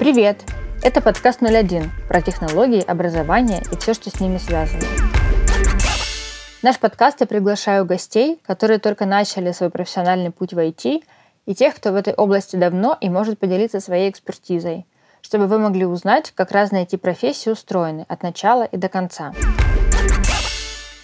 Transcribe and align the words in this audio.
Привет! 0.00 0.38
Это 0.82 1.02
подкаст 1.02 1.42
01 1.42 1.90
про 2.08 2.22
технологии, 2.22 2.82
образование 2.82 3.60
и 3.70 3.76
все, 3.76 3.92
что 3.92 4.08
с 4.08 4.18
ними 4.18 4.38
связано. 4.38 4.80
В 4.80 6.62
наш 6.62 6.78
подкаст 6.78 7.20
я 7.20 7.26
приглашаю 7.26 7.84
гостей, 7.84 8.40
которые 8.46 8.78
только 8.78 9.04
начали 9.04 9.52
свой 9.52 9.68
профессиональный 9.68 10.30
путь 10.30 10.54
в 10.54 10.58
IT, 10.58 11.04
и 11.44 11.54
тех, 11.54 11.74
кто 11.74 11.92
в 11.92 11.96
этой 11.96 12.14
области 12.14 12.56
давно 12.56 12.96
и 12.98 13.10
может 13.10 13.38
поделиться 13.38 13.78
своей 13.80 14.08
экспертизой, 14.08 14.86
чтобы 15.20 15.48
вы 15.48 15.58
могли 15.58 15.84
узнать, 15.84 16.32
как 16.34 16.50
разные 16.50 16.86
IT-профессии 16.86 17.50
устроены 17.50 18.06
от 18.08 18.22
начала 18.22 18.62
и 18.62 18.78
до 18.78 18.88
конца. 18.88 19.34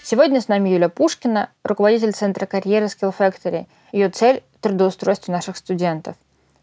Сегодня 0.02 0.40
с 0.40 0.48
нами 0.48 0.70
Юля 0.70 0.88
Пушкина, 0.88 1.50
руководитель 1.64 2.12
Центра 2.12 2.46
карьеры 2.46 2.86
Skill 2.86 3.14
Factory. 3.14 3.66
Ее 3.92 4.08
цель– 4.08 4.42
трудоустройство 4.62 5.32
наших 5.32 5.58
студентов. 5.58 6.16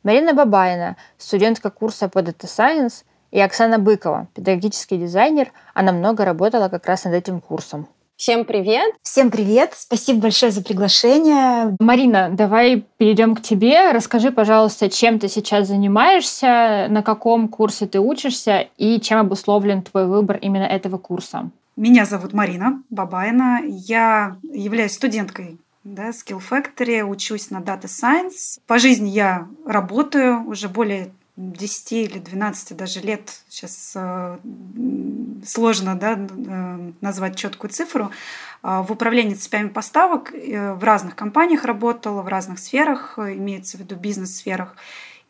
Марина 0.03 0.33
Бабаина, 0.33 0.97
студентка 1.17 1.69
курса 1.69 2.09
по 2.09 2.19
Data 2.19 2.45
Science, 2.45 3.03
и 3.31 3.39
Оксана 3.39 3.79
Быкова, 3.79 4.27
педагогический 4.35 4.97
дизайнер. 4.97 5.51
Она 5.73 5.91
много 5.91 6.23
работала 6.23 6.69
как 6.69 6.85
раз 6.85 7.05
над 7.05 7.15
этим 7.15 7.41
курсом. 7.41 7.87
Всем 8.15 8.45
привет! 8.45 8.93
Всем 9.01 9.31
привет! 9.31 9.71
Спасибо 9.75 10.19
большое 10.19 10.51
за 10.51 10.61
приглашение. 10.61 11.75
Марина, 11.79 12.29
давай 12.31 12.85
перейдем 12.97 13.33
к 13.35 13.41
тебе. 13.41 13.91
Расскажи, 13.91 14.31
пожалуйста, 14.31 14.89
чем 14.89 15.17
ты 15.17 15.29
сейчас 15.29 15.67
занимаешься, 15.67 16.87
на 16.89 17.01
каком 17.01 17.47
курсе 17.47 17.87
ты 17.87 17.99
учишься 17.99 18.67
и 18.77 18.99
чем 19.01 19.19
обусловлен 19.19 19.81
твой 19.81 20.05
выбор 20.05 20.37
именно 20.37 20.65
этого 20.65 20.97
курса. 20.97 21.49
Меня 21.75 22.05
зовут 22.05 22.33
Марина 22.33 22.83
Бабайна. 22.91 23.61
Я 23.63 24.35
являюсь 24.43 24.93
студенткой 24.93 25.57
да, 25.83 26.09
Skill 26.09 26.41
Factory, 26.49 27.01
учусь 27.03 27.49
на 27.49 27.57
Data 27.57 27.83
Science. 27.83 28.59
По 28.67 28.79
жизни 28.79 29.09
я 29.09 29.47
работаю 29.65 30.47
уже 30.47 30.69
более 30.69 31.11
10 31.35 31.91
или 31.93 32.19
12 32.19 32.77
даже 32.77 33.01
лет. 33.01 33.41
Сейчас 33.49 33.93
э, 33.95 34.37
сложно 35.45 35.95
да, 35.95 36.13
э, 36.13 36.91
назвать 37.01 37.35
четкую 37.35 37.71
цифру. 37.71 38.11
Э, 38.61 38.83
в 38.85 38.91
управлении 38.91 39.33
цепями 39.33 39.69
поставок 39.69 40.33
э, 40.33 40.73
в 40.73 40.83
разных 40.83 41.15
компаниях 41.15 41.65
работала, 41.65 42.21
в 42.21 42.27
разных 42.27 42.59
сферах, 42.59 43.17
имеется 43.17 43.77
в 43.77 43.81
виду 43.81 43.95
бизнес-сферах. 43.95 44.75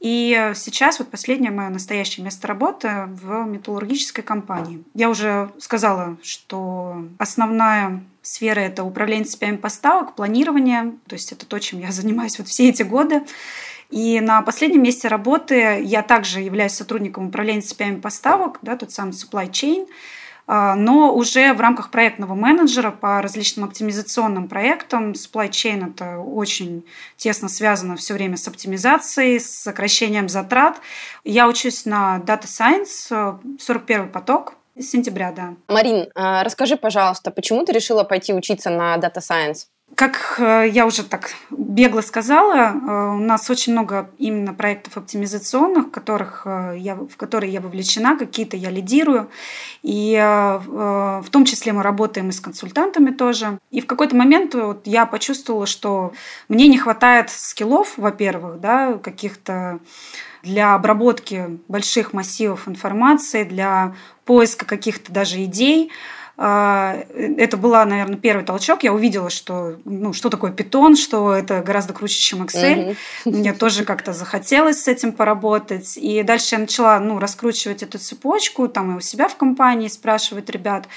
И 0.03 0.51
сейчас 0.53 0.99
вот 0.99 1.09
последнее 1.09 1.49
мое 1.49 1.69
настоящее 1.69 2.25
место 2.25 2.45
работы 2.45 3.07
в 3.07 3.45
металлургической 3.45 4.21
компании. 4.21 4.83
Я 4.93 5.09
уже 5.09 5.49
сказала, 5.59 6.17
что 6.21 7.05
основная 7.17 8.03
сфера– 8.21 8.59
это 8.59 8.83
управление 8.83 9.23
цепями 9.23 9.55
поставок, 9.55 10.13
планирование, 10.15 10.91
то 11.07 11.13
есть 11.13 11.31
это 11.31 11.45
то, 11.45 11.57
чем 11.57 11.79
я 11.79 11.91
занимаюсь 11.93 12.37
вот 12.37 12.49
все 12.49 12.67
эти 12.67 12.83
годы. 12.83 13.23
И 13.91 14.19
на 14.19 14.41
последнем 14.41 14.83
месте 14.83 15.07
работы 15.07 15.81
я 15.81 16.01
также 16.01 16.41
являюсь 16.41 16.73
сотрудником 16.73 17.27
управления 17.27 17.61
цепями 17.61 18.01
поставок, 18.01 18.59
да, 18.61 18.75
тот 18.75 18.91
самый 18.91 19.11
supply 19.11 19.49
chain– 19.49 19.87
но 20.47 21.13
уже 21.13 21.53
в 21.53 21.61
рамках 21.61 21.91
проектного 21.91 22.35
менеджера 22.35 22.91
по 22.91 23.21
различным 23.21 23.65
оптимизационным 23.65 24.47
проектам. 24.47 25.11
Supply 25.11 25.49
chain– 25.49 25.91
это 25.93 26.17
очень 26.17 26.85
тесно 27.17 27.49
связано 27.49 27.95
все 27.95 28.13
время 28.13 28.37
с 28.37 28.47
оптимизацией, 28.47 29.39
с 29.39 29.49
сокращением 29.49 30.29
затрат. 30.29 30.81
Я 31.23 31.47
учусь 31.47 31.85
на 31.85 32.21
Data 32.25 32.43
Science, 32.43 33.39
41 33.59 34.09
поток, 34.09 34.55
с 34.77 34.89
сентября, 34.89 35.31
да. 35.31 35.53
Марин, 35.67 36.09
а, 36.15 36.43
расскажи, 36.43 36.77
пожалуйста, 36.77 37.31
почему 37.31 37.63
ты 37.63 37.73
решила 37.73 38.03
пойти 38.03 38.33
учиться 38.33 38.69
на 38.69 38.97
Data 38.97 39.19
Science? 39.19 39.67
Как 39.95 40.35
э, 40.39 40.69
я 40.71 40.87
уже 40.87 41.03
так 41.03 41.31
бегло 41.51 42.01
сказала, 42.01 42.73
э, 42.73 43.15
у 43.15 43.19
нас 43.19 43.49
очень 43.49 43.73
много 43.73 44.09
именно 44.17 44.53
проектов 44.53 44.97
оптимизационных, 44.97 45.87
в, 45.87 45.91
которых 45.91 46.43
э, 46.45 46.75
я, 46.79 46.95
в 46.95 47.15
которые 47.15 47.51
я 47.53 47.61
вовлечена, 47.61 48.17
какие-то 48.17 48.57
я 48.57 48.69
лидирую. 48.69 49.29
И 49.83 50.15
в 50.15 51.25
том 51.29 51.45
числе 51.45 51.73
мы 51.73 51.83
работаем 51.83 52.29
и 52.29 52.31
с 52.31 52.39
консультантами 52.39 53.11
тоже. 53.11 53.59
И 53.69 53.81
в 53.81 53.85
какой-то 53.85 54.15
момент 54.15 54.55
вот 54.55 54.87
я 54.87 55.05
почувствовала, 55.05 55.65
что 55.65 56.13
мне 56.47 56.67
не 56.67 56.77
хватает 56.77 57.29
скиллов, 57.29 57.93
во-первых, 57.97 58.59
да, 58.61 58.93
каких-то 58.93 59.79
для 60.41 60.75
обработки 60.75 61.59
больших 61.67 62.13
массивов 62.13 62.67
информации, 62.67 63.43
для 63.43 63.95
поиска 64.25 64.65
каких-то 64.65 65.11
даже 65.11 65.43
идей. 65.43 65.91
А, 66.35 67.05
это 67.13 67.57
была, 67.57 67.85
наверное, 67.85 68.17
первый 68.17 68.43
толчок. 68.43 68.83
Я 68.83 68.93
увидела, 68.93 69.29
что, 69.29 69.75
ну, 69.85 70.13
что 70.13 70.29
такое 70.29 70.51
питон, 70.51 70.95
что 70.95 71.31
это 71.33 71.61
гораздо 71.61 71.93
круче, 71.93 72.19
чем 72.19 72.43
Excel. 72.43 72.97
Mm-hmm. 73.25 73.31
Мне 73.31 73.53
тоже 73.59 73.85
как-то 73.85 74.13
захотелось 74.13 74.83
с 74.83 74.87
этим 74.87 75.11
поработать. 75.11 75.95
И 75.95 76.23
дальше 76.23 76.55
я 76.55 76.59
начала 76.59 76.99
ну, 76.99 77.19
раскручивать 77.19 77.83
эту 77.83 77.99
цепочку, 77.99 78.67
там 78.67 78.93
и 78.93 78.97
у 78.97 78.99
себя 78.99 79.27
в 79.27 79.35
компании 79.35 79.87
спрашивать 79.87 80.49
ребят, 80.49 80.87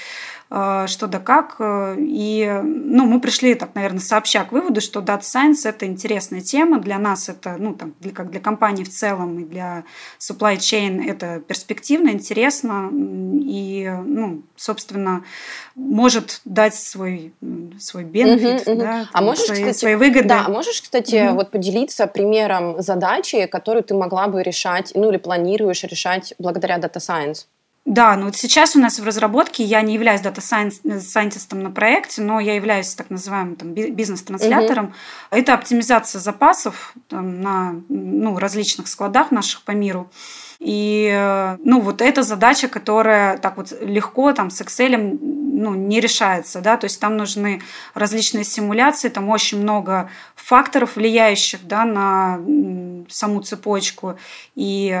что 0.49 1.07
да 1.07 1.19
как. 1.19 1.57
Э, 1.59 1.95
и 1.97 2.61
ну, 2.63 3.05
мы 3.05 3.19
пришли, 3.19 3.53
так, 3.53 3.75
наверное, 3.75 3.99
сообща 3.99 4.43
к 4.45 4.51
выводу, 4.51 4.79
что 4.79 5.01
Data 5.01 5.21
Science– 5.21 5.61
это 5.65 5.85
интересная 5.85 6.41
тема. 6.41 6.79
Для 6.79 6.97
нас 6.99 7.27
это, 7.27 7.57
ну, 7.59 7.73
там, 7.73 7.93
для, 7.99 8.11
как 8.11 8.31
для 8.31 8.39
компании 8.39 8.83
в 8.83 8.89
целом 8.89 9.39
и 9.39 9.43
для 9.43 9.83
supply 10.19 10.55
chain 10.55 11.05
это 11.05 11.41
перспективно, 11.41 12.09
интересно 12.09 12.89
и, 12.93 13.91
ну, 14.05 14.43
собственно, 14.55 15.25
может 15.75 16.41
дать 16.45 16.75
свой, 16.75 17.33
свой 17.79 18.03
бенефит, 18.03 18.67
uh-huh, 18.67 18.75
uh-huh. 18.75 18.79
да, 18.79 19.09
а 19.11 19.21
можешь, 19.21 19.45
свои, 19.45 19.59
кстати, 19.59 19.77
свои 19.77 19.95
выгоды. 19.95 20.27
Да, 20.29 20.45
а 20.47 20.49
можешь, 20.49 20.81
кстати, 20.81 21.15
uh-huh. 21.15 21.33
вот 21.33 21.51
поделиться 21.51 22.07
примером 22.07 22.81
задачи, 22.81 23.45
которую 23.47 23.83
ты 23.83 23.93
могла 23.93 24.27
бы 24.27 24.43
решать, 24.43 24.93
ну, 24.95 25.09
или 25.09 25.17
планируешь 25.17 25.83
решать 25.83 26.33
благодаря 26.39 26.77
Data 26.77 26.97
Science? 26.97 27.45
Да, 27.87 28.17
ну 28.17 28.25
вот 28.25 28.35
сейчас 28.35 28.75
у 28.75 28.79
нас 28.79 28.99
в 28.99 29.05
разработке 29.05 29.63
я 29.63 29.81
не 29.81 29.93
являюсь 29.93 30.19
дата-сайентистом 30.19 31.63
на 31.63 31.71
проекте, 31.71 32.21
но 32.21 32.41
я 32.41 32.55
являюсь 32.55 32.93
так 32.93 33.09
называемым 33.09 33.55
там, 33.55 33.73
бизнес-транслятором. 33.73 34.87
Угу. 34.87 34.93
Это 35.31 35.53
оптимизация 35.53 36.19
запасов 36.19 36.93
там, 37.07 37.39
на 37.39 37.81
ну, 37.87 38.37
различных 38.39 38.89
складах 38.89 39.31
наших 39.31 39.61
по 39.61 39.71
миру. 39.71 40.11
И 40.59 41.57
ну, 41.63 41.79
вот 41.79 42.01
эта 42.01 42.23
задача, 42.23 42.67
которая 42.67 43.37
так 43.37 43.55
вот 43.55 43.71
легко 43.79 44.33
там, 44.33 44.49
с 44.49 44.59
Excel 44.59 45.17
ну, 45.21 45.73
не 45.73 46.01
решается. 46.01 46.59
Да? 46.59 46.75
То 46.75 46.87
есть 46.87 46.99
там 46.99 47.15
нужны 47.15 47.61
различные 47.93 48.43
симуляции, 48.43 49.07
там 49.07 49.29
очень 49.29 49.61
много 49.61 50.09
факторов, 50.35 50.97
влияющих 50.97 51.65
да, 51.65 51.85
на 51.85 52.41
саму 53.07 53.43
цепочку. 53.43 54.17
И 54.55 54.93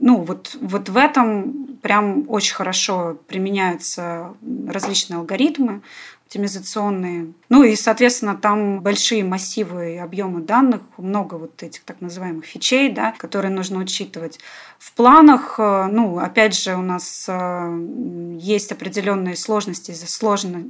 ну, 0.00 0.22
вот, 0.22 0.56
вот 0.60 0.88
в 0.88 0.96
этом 0.96 1.73
прям 1.84 2.24
очень 2.28 2.54
хорошо 2.54 3.18
применяются 3.28 4.32
различные 4.66 5.18
алгоритмы 5.18 5.82
оптимизационные. 6.24 7.34
Ну 7.50 7.62
и, 7.62 7.76
соответственно, 7.76 8.36
там 8.36 8.80
большие 8.80 9.22
массивы 9.22 9.96
и 9.96 9.98
объемы 9.98 10.40
данных, 10.40 10.80
много 10.96 11.34
вот 11.34 11.62
этих 11.62 11.84
так 11.84 12.00
называемых 12.00 12.46
фичей, 12.46 12.90
да, 12.90 13.12
которые 13.18 13.52
нужно 13.52 13.78
учитывать. 13.80 14.40
В 14.78 14.94
планах, 14.94 15.56
э, 15.58 15.86
ну, 15.92 16.18
опять 16.18 16.58
же, 16.58 16.74
у 16.74 16.82
нас 16.82 17.26
э, 17.28 17.86
есть 18.40 18.72
определенные 18.72 19.36
сложности 19.36 19.90
из-за 19.90 20.10
сложно, 20.10 20.64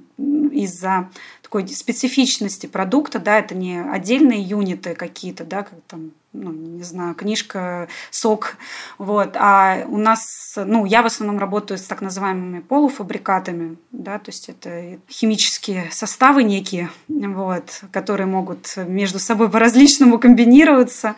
из-за 0.55 1.11
такой 1.43 1.69
специфичности 1.69 2.67
продукта, 2.67 3.19
да, 3.19 3.39
это 3.39 3.55
не 3.55 3.81
отдельные 3.81 4.43
юниты 4.43 4.95
какие-то, 4.95 5.45
да, 5.45 5.63
как 5.63 5.79
там 5.87 6.13
ну, 6.35 6.51
не 6.51 6.83
знаю, 6.83 7.15
книжка, 7.15 7.89
сок, 8.11 8.57
вот, 8.99 9.37
а 9.37 9.85
у 9.87 9.97
нас, 9.97 10.55
ну, 10.57 10.85
я 10.85 11.03
в 11.03 11.07
основном 11.07 11.39
работаю 11.39 11.79
с 11.79 11.83
так 11.83 12.01
называемыми 12.01 12.59
полуфабрикатами, 12.59 13.77
да, 13.93 14.19
то 14.19 14.31
есть 14.31 14.49
это 14.49 14.99
химические 15.09 15.89
составы 15.93 16.43
некие, 16.43 16.91
вот, 17.09 17.83
которые 17.93 18.27
могут 18.27 18.75
между 18.77 19.21
собой 19.21 19.49
по-различному 19.49 20.19
комбинироваться, 20.19 21.15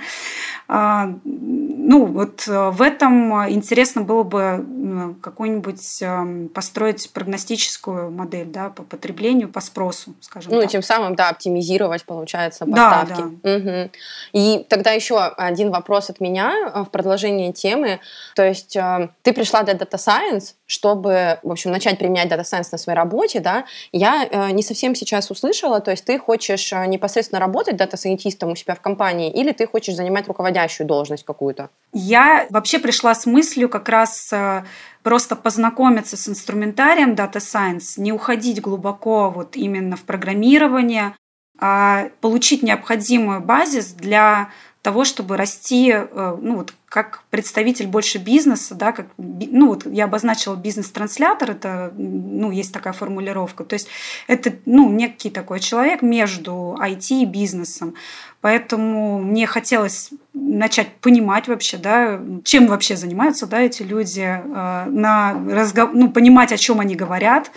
ну, 0.69 2.07
вот 2.07 2.49
э, 2.49 2.71
в 2.71 2.83
этом 2.83 3.49
интересно 3.49 4.03
было 4.03 4.25
бы 4.25 5.17
какую-нибудь 5.23 6.03
эм, 6.03 6.49
построить 6.49 7.09
прогностическую 7.13 8.11
модель, 8.11 8.47
да, 8.47 8.71
по 8.71 8.83
потреблению, 8.83 9.49
по 9.49 9.61
спросу, 9.61 10.15
скажем 10.21 10.53
ну, 10.53 10.59
так. 10.59 10.67
Ну, 10.67 10.71
тем 10.73 10.83
самым, 10.83 11.15
да, 11.15 11.29
оптимизировать, 11.29 12.05
получается, 12.05 12.67
поставки. 12.67 13.23
Да, 13.23 13.31
да. 13.43 13.57
Угу. 13.57 13.91
И 14.33 14.67
тогда 14.69 14.91
еще 14.91 15.21
один 15.21 15.71
вопрос 15.71 16.11
от 16.11 16.19
меня 16.19 16.53
э, 16.75 16.83
в 16.83 16.91
продолжении 16.91 17.53
темы. 17.53 18.01
То 18.35 18.45
есть 18.45 18.75
э, 18.75 19.11
ты 19.23 19.33
пришла 19.33 19.63
для 19.63 19.75
Data 19.75 19.99
Science, 19.99 20.55
чтобы, 20.67 21.39
в 21.45 21.53
общем, 21.53 21.71
начать 21.71 21.97
применять 21.99 22.29
Data 22.29 22.43
Science 22.43 22.69
на 22.73 22.79
своей 22.79 22.97
работе, 22.97 23.39
да? 23.39 23.67
Я 23.93 24.51
не 24.51 24.65
совсем 24.65 24.97
сейчас 24.97 25.31
услышала, 25.31 25.79
то 25.79 25.93
есть 25.93 26.05
ты 26.05 26.19
хочешь 26.19 26.73
непосредственно 26.73 27.39
работать 27.39 27.77
дата-сайентистом 27.77 28.51
у 28.51 28.57
себя 28.57 28.75
в 28.75 28.81
компании 28.81 29.31
или 29.31 29.53
ты 29.53 29.69
хочешь 29.69 29.95
занимать 29.95 30.27
руководитель 30.27 30.56
руководящую 30.57 30.87
должность 30.87 31.25
какую-то? 31.25 31.71
Я 31.93 32.47
вообще 32.51 32.79
пришла 32.79 33.15
с 33.15 33.27
мыслью 33.27 33.69
как 33.69 33.89
раз 33.89 34.33
э, 34.33 34.65
просто 35.03 35.37
познакомиться 35.37 36.17
с 36.17 36.29
инструментарием 36.29 37.15
Data 37.15 37.37
Science, 37.37 38.01
не 38.01 38.13
уходить 38.13 38.61
глубоко 38.61 39.31
вот 39.31 39.57
именно 39.57 39.97
в 39.97 40.03
программирование, 40.03 41.15
а 41.59 42.09
получить 42.21 42.63
необходимую 42.63 43.41
базис 43.41 43.93
для 43.93 44.51
того, 44.87 45.05
чтобы 45.05 45.37
расти, 45.37 45.91
э, 45.91 46.37
ну 46.41 46.59
вот 46.59 46.73
как 46.89 47.25
представитель 47.31 47.89
больше 47.89 48.19
бизнеса, 48.19 48.77
да, 48.77 48.93
как, 48.93 49.07
ну 49.17 49.67
вот 49.67 49.85
я 49.85 50.05
обозначила 50.05 50.55
бизнес-транслятор, 50.55 51.51
это, 51.51 51.93
ну, 51.97 52.53
есть 52.53 52.73
такая 52.73 52.93
формулировка, 52.93 53.65
то 53.65 53.75
есть 53.75 53.89
это, 54.29 54.53
ну, 54.65 54.89
некий 54.93 55.31
такой 55.31 55.59
человек 55.59 56.03
между 56.03 56.79
IT 56.81 57.23
и 57.23 57.25
бизнесом, 57.25 57.95
поэтому 58.41 59.19
мне 59.19 59.49
хотелось 59.49 60.11
начать 60.33 60.95
понимать 60.99 61.49
вообще, 61.49 61.79
да, 61.79 62.21
чем 62.45 62.69
вообще 62.69 62.95
занимаются, 62.97 63.49
да, 63.49 63.61
эти 63.61 63.83
люди, 63.83 64.21
э, 64.21 64.85
на 64.89 65.35
разгов... 65.51 65.91
ну, 65.95 66.13
понимать, 66.13 66.53
о 66.53 66.57
чем 66.57 66.79
они 66.79 66.95
говорят, 66.95 67.51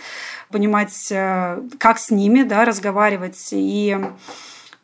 понимать, 0.50 1.12
э, 1.12 1.62
как 1.78 2.00
с 2.00 2.10
ними, 2.10 2.42
да, 2.42 2.64
разговаривать. 2.64 3.50
И 3.52 3.96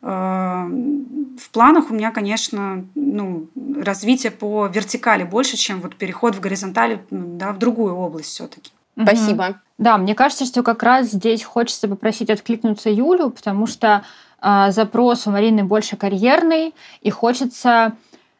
в 0.01 1.49
планах 1.51 1.89
у 1.89 1.93
меня, 1.93 2.11
конечно, 2.11 2.85
ну, 2.95 3.47
развитие 3.81 4.31
по 4.31 4.67
вертикали 4.67 5.23
больше, 5.23 5.57
чем 5.57 5.81
вот 5.81 5.95
переход 5.95 6.35
в 6.35 6.39
горизонтали 6.39 7.01
да, 7.09 7.51
в 7.51 7.57
другую 7.57 7.95
область 7.95 8.29
все-таки. 8.29 8.71
Спасибо. 9.01 9.59
Да, 9.77 9.97
мне 9.97 10.15
кажется, 10.15 10.45
что 10.45 10.63
как 10.63 10.81
раз 10.83 11.07
здесь 11.07 11.43
хочется 11.43 11.87
попросить 11.87 12.29
откликнуться 12.29 12.89
Юлю, 12.89 13.29
потому 13.29 13.67
что 13.67 14.03
э, 14.41 14.71
запрос 14.71 15.27
у 15.27 15.31
Марины 15.31 15.63
больше 15.63 15.97
карьерный, 15.97 16.73
и 17.01 17.09
хочется 17.09 17.95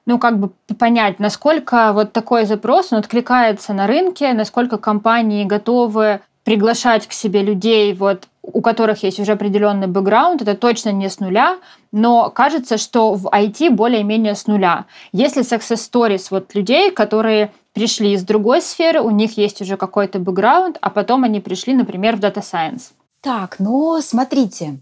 ну, 0.07 0.19
как 0.19 0.39
бы 0.39 0.51
понять, 0.79 1.19
насколько 1.19 1.91
вот 1.91 2.13
такой 2.13 2.45
запрос, 2.45 2.93
он 2.93 2.99
откликается 2.99 3.73
на 3.73 3.87
рынке, 3.87 4.33
насколько 4.33 4.77
компании 4.77 5.43
готовы 5.43 6.21
приглашать 6.45 7.07
к 7.07 7.11
себе 7.11 7.43
людей, 7.43 7.93
вот, 7.93 8.29
у 8.53 8.61
которых 8.61 9.03
есть 9.03 9.19
уже 9.19 9.33
определенный 9.33 9.87
бэкграунд, 9.87 10.41
это 10.41 10.55
точно 10.55 10.91
не 10.91 11.09
с 11.09 11.19
нуля, 11.19 11.59
но 11.91 12.29
кажется, 12.29 12.77
что 12.77 13.13
в 13.13 13.27
IT 13.27 13.69
более-менее 13.71 14.35
с 14.35 14.47
нуля. 14.47 14.85
Если 15.11 15.43
success 15.43 15.89
stories 15.91 16.27
вот 16.31 16.55
людей, 16.55 16.91
которые 16.91 17.51
пришли 17.73 18.13
из 18.13 18.23
другой 18.23 18.61
сферы, 18.61 19.01
у 19.01 19.11
них 19.11 19.37
есть 19.37 19.61
уже 19.61 19.75
какой-то 19.75 20.19
бэкграунд, 20.19 20.77
а 20.81 20.89
потом 20.89 21.25
они 21.25 21.41
пришли, 21.41 21.73
например, 21.73 22.15
в 22.15 22.19
Data 22.19 22.41
Science. 22.41 22.91
Так, 23.21 23.57
ну 23.59 23.99
смотрите, 24.01 24.79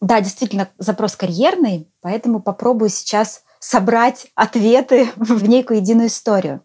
да, 0.00 0.20
действительно 0.20 0.68
запрос 0.78 1.16
карьерный, 1.16 1.88
поэтому 2.00 2.40
попробую 2.40 2.88
сейчас 2.88 3.42
собрать 3.58 4.28
ответы 4.36 5.10
в 5.16 5.48
некую 5.48 5.80
единую 5.80 6.08
историю. 6.08 6.62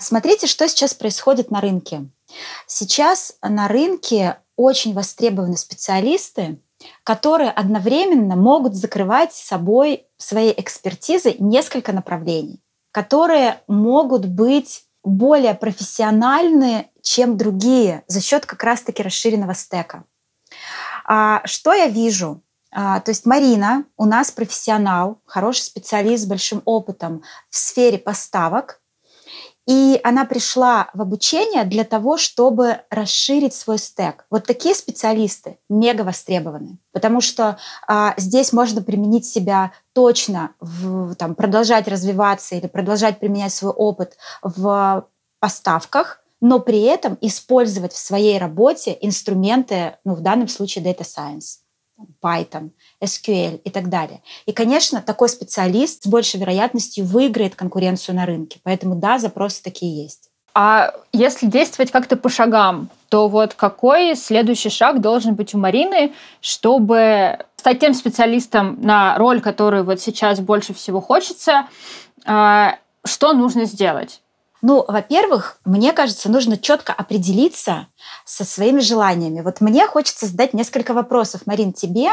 Смотрите, 0.00 0.46
что 0.48 0.68
сейчас 0.68 0.94
происходит 0.94 1.50
на 1.50 1.60
рынке. 1.60 2.06
Сейчас 2.66 3.36
на 3.42 3.68
рынке 3.68 4.38
очень 4.62 4.94
востребованы 4.94 5.56
специалисты, 5.56 6.60
которые 7.04 7.50
одновременно 7.50 8.36
могут 8.36 8.74
закрывать 8.74 9.32
собой 9.32 10.06
своей 10.16 10.54
экспертизой 10.56 11.36
несколько 11.38 11.92
направлений, 11.92 12.62
которые 12.90 13.60
могут 13.66 14.26
быть 14.26 14.84
более 15.04 15.54
профессиональны, 15.54 16.90
чем 17.02 17.36
другие, 17.36 18.04
за 18.06 18.20
счет 18.20 18.46
как 18.46 18.62
раз-таки 18.62 19.02
расширенного 19.02 19.54
стека. 19.54 20.04
А, 21.04 21.42
что 21.44 21.72
я 21.72 21.88
вижу? 21.88 22.42
А, 22.70 23.00
то 23.00 23.10
есть 23.10 23.26
Марина 23.26 23.84
у 23.96 24.04
нас 24.04 24.30
профессионал, 24.30 25.20
хороший 25.26 25.62
специалист 25.62 26.24
с 26.24 26.26
большим 26.26 26.62
опытом 26.64 27.22
в 27.50 27.56
сфере 27.56 27.98
поставок, 27.98 28.81
и 29.66 30.00
она 30.02 30.24
пришла 30.24 30.90
в 30.92 31.02
обучение 31.02 31.64
для 31.64 31.84
того, 31.84 32.16
чтобы 32.16 32.80
расширить 32.90 33.54
свой 33.54 33.78
стек. 33.78 34.26
Вот 34.30 34.44
такие 34.44 34.74
специалисты 34.74 35.58
мега 35.68 36.02
востребованы, 36.02 36.78
потому 36.92 37.20
что 37.20 37.58
а, 37.86 38.14
здесь 38.16 38.52
можно 38.52 38.82
применить 38.82 39.24
себя 39.24 39.72
точно, 39.92 40.54
в, 40.60 41.14
там, 41.14 41.34
продолжать 41.34 41.86
развиваться 41.86 42.56
или 42.56 42.66
продолжать 42.66 43.20
применять 43.20 43.52
свой 43.52 43.72
опыт 43.72 44.16
в 44.42 45.06
поставках, 45.38 46.20
но 46.40 46.58
при 46.58 46.82
этом 46.82 47.16
использовать 47.20 47.92
в 47.92 47.98
своей 47.98 48.38
работе 48.38 48.98
инструменты, 49.00 49.96
ну, 50.04 50.14
в 50.14 50.20
данном 50.20 50.48
случае 50.48 50.84
Data 50.84 51.02
Science. 51.02 51.60
Python, 52.22 52.70
SQL 53.02 53.60
и 53.62 53.70
так 53.70 53.88
далее. 53.88 54.22
И, 54.46 54.52
конечно, 54.52 55.02
такой 55.02 55.28
специалист 55.28 56.04
с 56.04 56.06
большей 56.06 56.40
вероятностью 56.40 57.04
выиграет 57.04 57.54
конкуренцию 57.54 58.16
на 58.16 58.26
рынке. 58.26 58.60
Поэтому 58.62 58.94
да, 58.94 59.18
запросы 59.18 59.62
такие 59.62 60.02
есть. 60.02 60.30
А 60.54 60.92
если 61.12 61.46
действовать 61.46 61.90
как-то 61.90 62.16
по 62.16 62.28
шагам, 62.28 62.90
то 63.08 63.28
вот 63.28 63.54
какой 63.54 64.14
следующий 64.16 64.68
шаг 64.68 65.00
должен 65.00 65.34
быть 65.34 65.54
у 65.54 65.58
Марины, 65.58 66.12
чтобы 66.40 67.38
стать 67.56 67.80
тем 67.80 67.94
специалистом 67.94 68.78
на 68.82 69.16
роль, 69.16 69.40
которую 69.40 69.84
вот 69.84 70.00
сейчас 70.00 70.40
больше 70.40 70.74
всего 70.74 71.00
хочется, 71.00 71.68
а, 72.26 72.76
что 73.04 73.32
нужно 73.32 73.64
сделать? 73.64 74.21
Ну, 74.62 74.84
во-первых, 74.86 75.58
мне 75.64 75.92
кажется, 75.92 76.30
нужно 76.30 76.56
четко 76.56 76.92
определиться 76.92 77.88
со 78.24 78.44
своими 78.44 78.78
желаниями. 78.78 79.40
Вот 79.40 79.60
мне 79.60 79.88
хочется 79.88 80.26
задать 80.26 80.54
несколько 80.54 80.94
вопросов, 80.94 81.42
Марин, 81.46 81.72
тебе. 81.72 82.10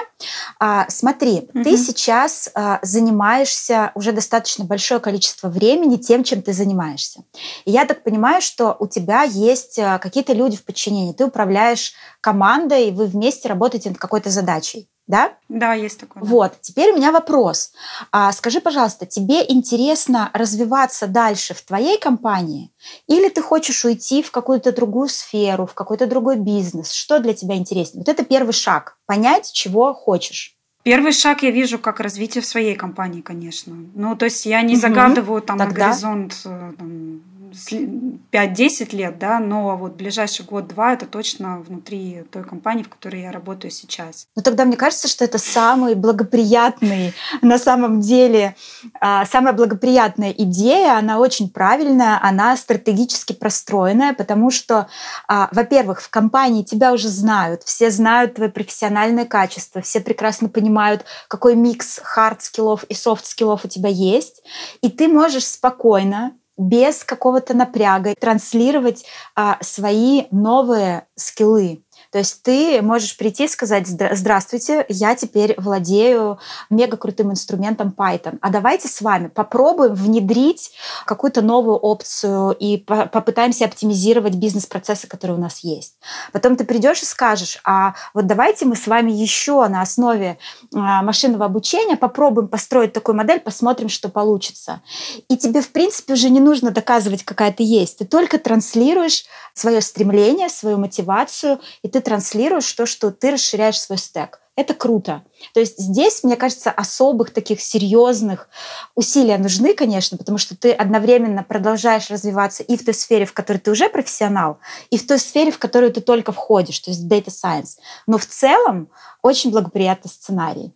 А, 0.60 0.90
смотри, 0.90 1.48
угу. 1.54 1.64
ты 1.64 1.78
сейчас 1.78 2.50
а, 2.56 2.80
занимаешься 2.82 3.92
уже 3.94 4.12
достаточно 4.12 4.66
большое 4.66 5.00
количество 5.00 5.48
времени 5.48 5.98
тем, 5.98 6.24
чем 6.24 6.42
ты 6.42 6.52
занимаешься. 6.54 7.24
И 7.66 7.72
я 7.72 7.86
так 7.86 8.04
понимаю, 8.04 8.42
что 8.42 8.76
у 8.80 8.88
тебя 8.88 9.22
есть 9.22 9.78
а, 9.78 10.00
какие-то 10.00 10.34
люди 10.34 10.58
в 10.58 10.66
подчинении, 10.66 11.14
ты 11.14 11.26
управляешь 11.26 11.94
командой, 12.20 12.92
вы 12.92 13.06
вместе 13.06 13.48
работаете 13.48 13.90
над 13.90 14.00
какой-то 14.00 14.32
задачей 14.32 14.90
да? 15.10 15.34
Да, 15.50 15.74
есть 15.74 16.00
такое. 16.00 16.24
Вот, 16.24 16.62
теперь 16.62 16.92
у 16.92 16.96
меня 16.96 17.12
вопрос. 17.12 17.74
А, 18.12 18.32
скажи, 18.32 18.62
пожалуйста, 18.62 19.08
тебе 19.08 19.44
интересно 19.46 20.30
развиваться 20.34 21.08
дальше 21.08 21.56
в 21.56 21.62
твоей 21.64 22.00
компании 22.00 22.72
или 23.08 23.28
ты 23.28 23.42
хочешь 23.42 23.84
уйти 23.84 24.22
в 24.22 24.30
какую-то 24.30 24.72
другую 24.72 25.10
сферу, 25.10 25.66
в 25.66 25.74
какой-то 25.74 26.06
другой 26.06 26.38
бизнес? 26.38 26.92
Что 26.92 27.20
для 27.20 27.34
тебя 27.34 27.56
интереснее? 27.56 28.04
Вот 28.06 28.10
это 28.10 28.24
первый 28.24 28.54
шаг. 28.54 28.98
Понять, 29.08 29.52
чего 29.52 29.96
хочешь. 29.96 30.56
Первый 30.84 31.12
шаг 31.12 31.42
я 31.42 31.50
вижу 31.50 31.80
как 31.80 32.00
развитие 32.00 32.44
в 32.44 32.46
своей 32.46 32.76
компании, 32.76 33.22
конечно. 33.22 33.76
Ну, 33.96 34.16
то 34.16 34.26
есть 34.26 34.46
я 34.46 34.62
не 34.62 34.76
угу. 34.76 34.82
загадываю 34.82 35.42
там 35.42 35.58
Тогда... 35.58 35.74
на 35.74 35.86
горизонт 35.88 36.34
э, 36.46 36.74
там, 36.78 37.22
5-10 37.52 38.96
лет, 38.96 39.20
да, 39.20 39.40
но 39.40 39.78
вот 39.78 39.94
ближайший 39.94 40.46
год-два 40.46 40.94
это 40.94 41.06
точно 41.06 41.60
внутри 41.60 42.24
той 42.32 42.44
компании, 42.44 42.84
в 42.84 42.90
которой 42.90 43.22
я 43.22 43.32
работаю 43.32 43.72
сейчас. 43.72 44.28
Ну 44.36 44.42
тогда 44.42 44.66
мне 44.66 44.78
кажется, 44.78 45.08
что 45.08 45.26
это 45.26 45.38
самый 45.38 45.96
благоприятный, 45.96 47.14
на 47.42 47.58
самом 47.58 48.02
деле, 48.02 48.56
а, 49.00 49.26
самая 49.26 49.54
благоприятная 49.54 50.32
идея, 50.32 50.98
она 50.98 51.20
очень 51.20 51.50
правильная, 51.50 52.20
она 52.22 52.56
стратегически 52.58 53.34
простроенная, 53.34 54.14
потому 54.14 54.52
что, 54.52 54.88
а, 55.28 55.50
во-первых, 55.52 56.02
в 56.02 56.10
компании 56.10 56.64
тебя 56.64 56.94
уже 56.94 57.10
знают, 57.10 57.64
все 57.64 57.90
знают 57.90 58.36
твои 58.36 58.50
профессиональные 58.50 59.26
качества, 59.26 59.82
все 59.82 60.00
прекрасно 60.00 60.50
понимают, 60.50 61.06
какой 61.28 61.56
микс 61.56 62.00
хард-скиллов 62.04 62.84
и 62.86 62.94
софт-скиллов 62.94 63.66
у 63.66 63.68
тебя 63.68 63.90
есть, 63.90 64.44
и 64.82 64.90
ты 64.90 65.08
можешь 65.08 65.46
спокойно 65.46 66.34
без 66.60 67.04
какого-то 67.06 67.54
напряга 67.54 68.14
транслировать 68.20 69.06
а, 69.36 69.58
свои 69.62 70.26
новые 70.30 71.08
скиллы. 71.16 71.84
То 72.12 72.18
есть 72.18 72.42
ты 72.42 72.82
можешь 72.82 73.16
прийти 73.18 73.46
и 73.46 73.48
сказать, 73.48 73.88
здравствуйте, 73.88 74.86
я 74.90 75.16
теперь 75.16 75.54
владею 75.60 76.40
мега 76.70 76.98
крутым 76.98 77.32
инструментом 77.32 77.94
Python, 77.96 78.40
а 78.42 78.50
давайте 78.50 78.88
с 78.88 79.02
вами 79.02 79.28
попробуем 79.28 79.94
внедрить 79.94 80.72
какую-то 81.06 81.42
новую 81.42 81.78
опцию 81.78 82.52
и 82.60 82.78
попытаемся 82.78 83.66
оптимизировать 83.66 84.36
бизнес-процессы, 84.36 85.08
которые 85.08 85.38
у 85.38 85.42
нас 85.42 85.60
есть. 85.60 85.96
Потом 86.32 86.56
ты 86.56 86.64
придешь 86.64 87.04
и 87.04 87.06
скажешь, 87.06 87.60
а 87.64 87.94
вот 88.14 88.26
давайте 88.26 88.66
мы 88.66 88.76
с 88.76 88.88
вами 88.88 89.12
еще 89.12 89.68
на 89.68 89.82
основе 89.82 90.40
а, 90.74 91.04
машинного 91.04 91.46
обучения 91.46 91.96
попробуем 91.96 92.48
построить 92.48 92.94
такую 92.94 93.16
модель, 93.16 93.40
посмотрим, 93.40 93.90
что 93.90 94.10
получится. 94.10 94.82
И 95.28 95.38
тебе, 95.38 95.62
в 95.62 95.70
принципе, 95.70 96.14
уже 96.14 96.30
не 96.30 96.40
нужно 96.40 96.72
доказывать, 96.72 97.24
какая 97.24 97.52
ты 97.52 97.64
есть. 97.64 98.00
Ты 98.00 98.06
только 98.06 98.40
транслируешь 98.40 99.26
свое 99.54 99.82
стремление, 99.82 100.50
свою 100.50 100.78
мотивацию, 100.78 101.60
и 101.84 101.88
ты 101.88 101.99
транслируешь 102.02 102.72
то, 102.74 102.86
что 102.86 103.12
ты 103.12 103.32
расширяешь 103.32 103.80
свой 103.80 103.98
стек. 103.98 104.42
Это 104.56 104.74
круто. 104.74 105.24
То 105.54 105.62
есть 105.62 105.80
здесь, 105.80 106.22
мне 106.22 106.36
кажется, 106.36 106.70
особых 106.70 107.32
таких 107.32 107.62
серьезных 107.62 108.50
усилий 108.94 109.38
нужны, 109.38 109.74
конечно, 109.74 110.18
потому 110.18 110.38
что 110.38 110.54
ты 110.54 110.74
одновременно 110.74 111.44
продолжаешь 111.44 112.10
развиваться 112.10 112.64
и 112.64 112.76
в 112.76 112.84
той 112.84 112.94
сфере, 112.94 113.26
в 113.26 113.32
которой 113.32 113.60
ты 113.60 113.72
уже 113.72 113.88
профессионал, 113.88 114.60
и 114.90 114.98
в 114.98 115.08
той 115.08 115.18
сфере, 115.18 115.52
в 115.52 115.60
которую 115.60 115.94
ты 115.94 116.02
только 116.02 116.34
входишь, 116.34 116.80
то 116.80 116.92
есть 116.92 117.06
Data 117.06 117.28
Science. 117.30 117.78
Но 118.06 118.18
в 118.18 118.26
целом 118.26 118.90
очень 119.22 119.52
благоприятный 119.52 120.12
сценарий. 120.12 120.74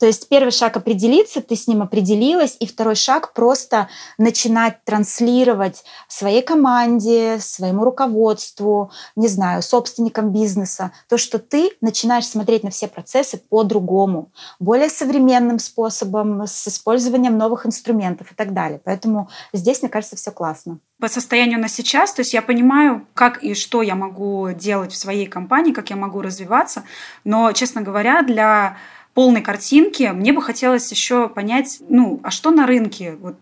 То 0.00 0.06
есть 0.06 0.30
первый 0.30 0.50
шаг 0.50 0.78
определиться, 0.78 1.42
ты 1.42 1.54
с 1.54 1.68
ним 1.68 1.82
определилась, 1.82 2.56
и 2.58 2.66
второй 2.66 2.94
шаг 2.94 3.34
просто 3.34 3.88
начинать 4.16 4.82
транслировать 4.84 5.84
своей 6.08 6.40
команде, 6.40 7.38
своему 7.38 7.84
руководству, 7.84 8.90
не 9.14 9.28
знаю, 9.28 9.62
собственникам 9.62 10.32
бизнеса, 10.32 10.92
то, 11.08 11.18
что 11.18 11.38
ты 11.38 11.72
начинаешь 11.82 12.26
смотреть 12.26 12.64
на 12.64 12.70
все 12.70 12.88
процессы 12.88 13.36
по-другому, 13.36 14.32
более 14.58 14.88
современным 14.88 15.58
способом, 15.58 16.46
с 16.46 16.66
использованием 16.66 17.36
новых 17.36 17.66
инструментов 17.66 18.32
и 18.32 18.34
так 18.34 18.54
далее. 18.54 18.80
Поэтому 18.82 19.28
здесь, 19.52 19.82
мне 19.82 19.90
кажется, 19.90 20.16
все 20.16 20.30
классно 20.30 20.78
по 21.00 21.08
состоянию 21.08 21.58
на 21.58 21.68
сейчас, 21.68 22.12
то 22.12 22.20
есть 22.20 22.34
я 22.34 22.42
понимаю, 22.42 23.06
как 23.14 23.42
и 23.42 23.54
что 23.54 23.80
я 23.80 23.94
могу 23.94 24.50
делать 24.52 24.92
в 24.92 24.96
своей 24.96 25.26
компании, 25.26 25.72
как 25.72 25.88
я 25.88 25.96
могу 25.96 26.20
развиваться, 26.20 26.84
но, 27.24 27.52
честно 27.52 27.80
говоря, 27.80 28.22
для 28.22 28.76
полной 29.20 29.42
картинки, 29.42 30.04
мне 30.14 30.32
бы 30.32 30.40
хотелось 30.40 30.90
еще 30.90 31.28
понять, 31.28 31.82
ну, 31.90 32.20
а 32.22 32.30
что 32.30 32.50
на 32.50 32.66
рынке? 32.66 33.16
Вот, 33.20 33.36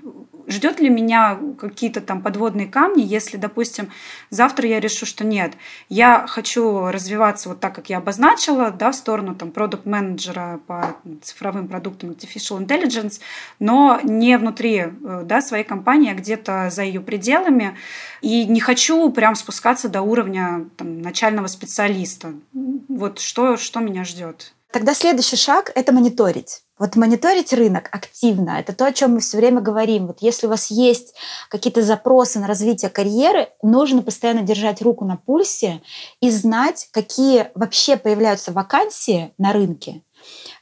ждет 0.48 0.80
ли 0.80 0.88
меня 0.88 1.38
какие-то 1.56 2.00
там 2.00 2.20
подводные 2.20 2.66
камни, 2.66 3.02
если, 3.02 3.36
допустим, 3.36 3.88
завтра 4.28 4.68
я 4.68 4.80
решу, 4.80 5.06
что 5.06 5.24
нет, 5.24 5.52
я 5.88 6.26
хочу 6.26 6.88
развиваться 6.88 7.50
вот 7.50 7.60
так, 7.60 7.76
как 7.76 7.90
я 7.90 7.98
обозначила, 7.98 8.72
да, 8.72 8.90
в 8.90 8.96
сторону 8.96 9.36
там 9.36 9.52
продукт-менеджера 9.52 10.58
по 10.66 10.96
цифровым 11.22 11.68
продуктам 11.68 12.10
Artificial 12.10 12.58
Intelligence, 12.58 13.20
но 13.60 14.00
не 14.02 14.36
внутри 14.36 14.78
э, 14.78 15.22
да, 15.26 15.40
своей 15.40 15.62
компании, 15.62 16.10
а 16.10 16.16
где-то 16.16 16.70
за 16.72 16.82
ее 16.82 17.00
пределами, 17.00 17.76
и 18.20 18.46
не 18.46 18.58
хочу 18.58 19.12
прям 19.12 19.36
спускаться 19.36 19.88
до 19.88 20.02
уровня 20.02 20.66
там, 20.76 21.00
начального 21.02 21.46
специалиста. 21.46 22.32
Вот 22.52 23.20
что, 23.20 23.56
что 23.56 23.78
меня 23.78 24.02
ждет? 24.02 24.54
Тогда 24.70 24.92
следующий 24.92 25.36
шаг– 25.36 25.72
это 25.74 25.92
мониторить. 25.92 26.62
Вот 26.78 26.94
мониторить 26.94 27.54
рынок 27.54 27.88
активно– 27.90 28.50
это 28.60 28.74
то, 28.74 28.84
о 28.84 28.92
чем 28.92 29.14
мы 29.14 29.20
все 29.20 29.38
время 29.38 29.62
говорим. 29.62 30.06
Вот 30.06 30.18
если 30.20 30.46
у 30.46 30.50
вас 30.50 30.70
есть 30.70 31.14
какие-то 31.48 31.82
запросы 31.82 32.38
на 32.38 32.46
развитие 32.46 32.90
карьеры, 32.90 33.48
нужно 33.62 34.02
постоянно 34.02 34.42
держать 34.42 34.82
руку 34.82 35.06
на 35.06 35.16
пульсе 35.16 35.80
и 36.20 36.30
знать, 36.30 36.88
какие 36.92 37.50
вообще 37.54 37.96
появляются 37.96 38.52
вакансии 38.52 39.32
на 39.38 39.54
рынке, 39.54 40.02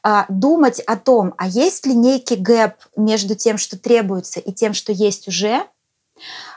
а, 0.05 0.27
думать 0.29 0.79
о 0.81 0.97
том, 0.97 1.35
а 1.37 1.49
есть 1.49 1.85
ли 1.85 1.95
некий 1.95 2.37
gap 2.37 2.75
между 2.97 3.35
тем, 3.35 3.59
что 3.59 3.77
требуется, 3.77 4.39
и 4.39 4.53
тем, 4.53 4.73
что 4.73 4.93
есть 4.93 5.27
уже, 5.27 5.67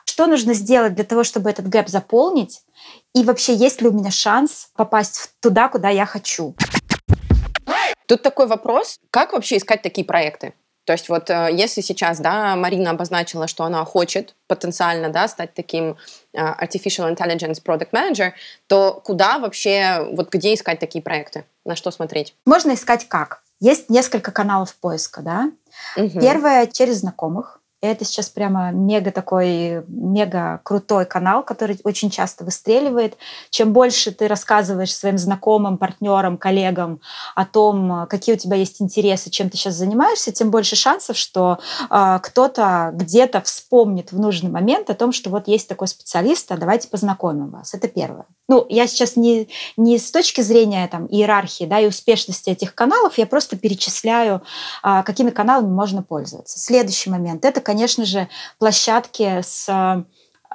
что 0.05 0.27
нужно 0.27 0.53
сделать 0.53 0.93
для 0.93 1.03
того, 1.03 1.23
чтобы 1.23 1.49
этот 1.49 1.67
gap 1.67 1.89
заполнить, 1.89 2.61
и 3.15 3.23
вообще 3.23 3.55
есть 3.55 3.81
ли 3.81 3.87
у 3.87 3.91
меня 3.91 4.11
шанс 4.11 4.69
попасть 4.75 5.31
туда, 5.41 5.67
куда 5.67 5.89
я 5.89 6.05
хочу. 6.05 6.53
Тут 8.09 8.23
такой 8.23 8.47
вопрос, 8.47 8.99
как 9.11 9.33
вообще 9.33 9.57
искать 9.57 9.83
такие 9.83 10.03
проекты? 10.03 10.53
То 10.85 10.93
есть 10.93 11.09
вот 11.09 11.29
э, 11.29 11.49
если 11.51 11.81
сейчас, 11.81 12.19
да, 12.19 12.55
Марина 12.55 12.89
обозначила, 12.89 13.47
что 13.47 13.65
она 13.65 13.85
хочет 13.85 14.33
потенциально, 14.47 15.09
да, 15.09 15.27
стать 15.27 15.53
таким 15.53 15.95
э, 16.33 16.39
artificial 16.39 17.15
intelligence 17.15 17.61
product 17.63 17.91
manager, 17.91 18.31
то 18.65 18.99
куда 19.05 19.37
вообще, 19.37 20.07
вот 20.13 20.31
где 20.31 20.55
искать 20.55 20.79
такие 20.79 21.03
проекты? 21.03 21.45
На 21.65 21.75
что 21.75 21.91
смотреть? 21.91 22.33
Можно 22.47 22.73
искать 22.73 23.07
как? 23.07 23.43
Есть 23.59 23.91
несколько 23.91 24.31
каналов 24.31 24.73
поиска, 24.73 25.21
да. 25.21 25.51
Угу. 25.95 26.19
Первое 26.19 26.65
через 26.65 27.01
знакомых. 27.01 27.58
Это 27.81 28.03
сейчас 28.03 28.29
прямо 28.29 28.71
мега 28.71 29.11
такой, 29.11 29.85
мега 29.87 30.59
крутой 30.63 31.05
канал, 31.05 31.43
который 31.43 31.79
очень 31.85 32.09
часто 32.09 32.43
выстреливает. 32.43 33.17
Чем 33.49 33.71
больше 33.71 34.11
ты 34.11 34.27
рассказываешь 34.27 34.93
своим 34.93 35.17
знакомым, 35.17 35.77
партнерам, 35.77 36.37
коллегам 36.37 36.99
о 37.35 37.45
том, 37.45 38.05
какие 38.09 38.35
у 38.35 38.37
тебя 38.37 38.57
есть 38.57 38.81
интересы, 38.81 39.29
чем 39.29 39.49
ты 39.49 39.55
сейчас 39.55 39.75
занимаешься, 39.75 40.33
тем 40.33 40.51
больше 40.51 40.75
шансов, 40.75 41.15
что 41.15 41.59
э, 41.89 42.19
кто-то 42.21 42.91
где-то 42.93 43.41
вспомнит 43.41 44.11
в 44.11 44.19
нужный 44.19 44.51
момент 44.51 44.89
о 44.89 44.95
том, 44.95 45.13
что 45.13 45.29
вот 45.29 45.47
есть 45.47 45.69
такой 45.69 45.87
специалист, 45.87 46.51
а 46.51 46.57
давайте 46.57 46.89
познакомим 46.89 47.49
вас. 47.49 47.73
Это 47.73 47.87
первое. 47.87 48.25
Ну, 48.49 48.65
я 48.67 48.87
сейчас 48.87 49.15
не, 49.15 49.47
не 49.77 49.99
с 49.99 50.11
точки 50.11 50.41
зрения 50.41 50.87
там, 50.87 51.05
иерархии 51.05 51.65
да, 51.65 51.79
и 51.79 51.87
успешности 51.87 52.49
этих 52.49 52.73
каналов, 52.73 53.17
я 53.19 53.27
просто 53.27 53.55
перечисляю, 53.55 54.41
э, 54.83 55.03
какими 55.03 55.29
каналами 55.29 55.71
можно 55.71 56.01
пользоваться. 56.01 56.59
Следующий 56.59 57.11
момент– 57.11 57.45
это 57.45 57.61
конечно 57.61 58.05
же, 58.05 58.27
площадки 58.57 59.41
с 59.41 59.69
э, 59.69 60.03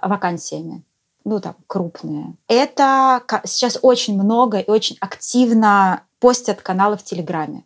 вакансиями 0.07 0.83
ну, 1.25 1.41
там, 1.41 1.57
крупные. 1.67 2.35
Это 2.49 3.23
сейчас 3.45 3.79
очень 3.81 4.15
много 4.15 4.59
и 4.59 4.71
очень 4.71 4.97
активно 5.01 6.03
постят 6.19 6.61
каналы 6.61 6.97
в 6.97 7.05
Телеграме. 7.05 7.65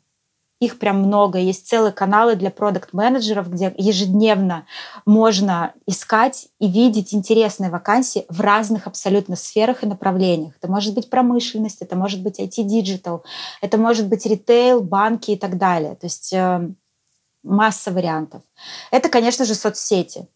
Их 0.60 0.80
прям 0.80 0.98
много. 0.98 1.38
Есть 1.38 1.68
целые 1.68 1.92
каналы 1.92 2.34
для 2.34 2.50
продукт-менеджеров, 2.50 3.48
где 3.48 3.72
ежедневно 3.76 4.66
можно 5.06 5.72
искать 5.86 6.48
и 6.58 6.68
видеть 6.68 7.14
интересные 7.14 7.70
вакансии 7.70 8.26
в 8.28 8.40
разных 8.40 8.88
абсолютно 8.88 9.36
сферах 9.36 9.84
и 9.84 9.86
направлениях. 9.86 10.54
Это 10.60 10.68
может 10.68 10.94
быть 10.94 11.10
промышленность, 11.10 11.80
это 11.80 11.94
может 11.94 12.22
быть 12.22 12.40
IT-digital, 12.40 13.24
это 13.60 13.78
может 13.78 14.08
быть 14.08 14.26
ритейл, 14.26 14.80
банки 14.80 15.30
и 15.30 15.36
так 15.36 15.58
далее. 15.58 15.94
То 15.94 16.06
есть 16.06 16.32
э, 16.32 16.68
масса 17.44 17.92
вариантов. 17.92 18.42
Это, 18.90 19.08
конечно 19.08 19.44
же, 19.44 19.54
соцсети. 19.54 20.26